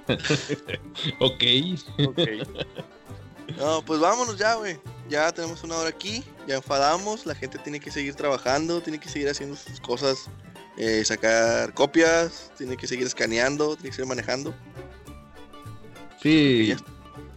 [1.20, 1.44] Ok.
[3.58, 4.80] No, pues vámonos ya, güey.
[5.10, 9.08] Ya tenemos una hora aquí, ya enfadamos, la gente tiene que seguir trabajando, tiene que
[9.08, 10.30] seguir haciendo sus cosas,
[10.78, 14.54] eh, sacar copias, tiene que seguir escaneando, tiene que seguir manejando.
[16.26, 16.76] Sí.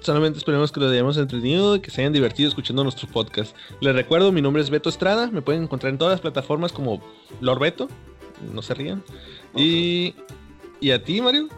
[0.01, 3.55] Solamente esperemos que los hayamos entretenido y que se hayan divertido escuchando nuestro podcast.
[3.83, 5.31] Les recuerdo, mi nombre es Beto Estrada.
[5.31, 7.03] Me pueden encontrar en todas las plataformas como
[7.43, 7.89] Lord Beto.
[8.51, 9.05] No se rían.
[9.55, 10.15] Y,
[10.81, 11.51] y a ti, Mario.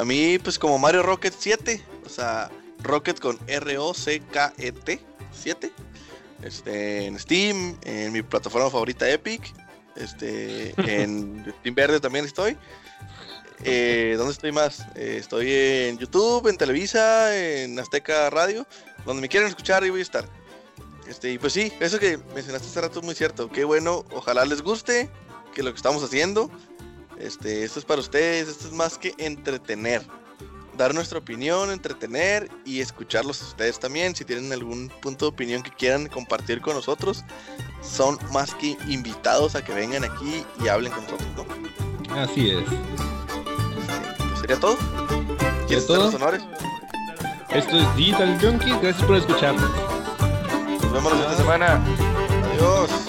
[0.00, 2.50] A mí, pues como Mario Rocket 7, o sea,
[2.82, 5.00] Rocket con R-O-C-K-E-T
[5.30, 5.72] 7.
[6.42, 9.54] Este, en Steam, en mi plataforma favorita Epic.
[9.94, 12.56] Este, en Steam Verde también estoy.
[13.64, 14.80] Eh, ¿Dónde estoy más?
[14.94, 18.66] Eh, estoy en YouTube, en Televisa, en Azteca Radio.
[19.04, 20.24] Donde me quieran escuchar, ahí voy a estar.
[21.08, 23.48] Este, y pues sí, eso que mencionaste hace rato es muy cierto.
[23.48, 25.10] Qué bueno, ojalá les guste,
[25.54, 26.50] que lo que estamos haciendo.
[27.18, 30.02] Este, esto es para ustedes, esto es más que entretener.
[30.76, 34.14] Dar nuestra opinión, entretener y escucharlos a ustedes también.
[34.14, 37.24] Si tienen algún punto de opinión que quieran compartir con nosotros,
[37.82, 42.14] son más que invitados a que vengan aquí y hablen con nosotros, ¿no?
[42.14, 43.17] Así es.
[44.48, 44.78] Sería todo.
[45.66, 46.42] ¿Quieres hacer los honores?
[47.50, 48.80] Esto es Digital Junkies.
[48.80, 49.70] Gracias por escucharnos.
[50.82, 51.84] Nos vemos la siguiente semana.
[52.54, 53.07] Adiós.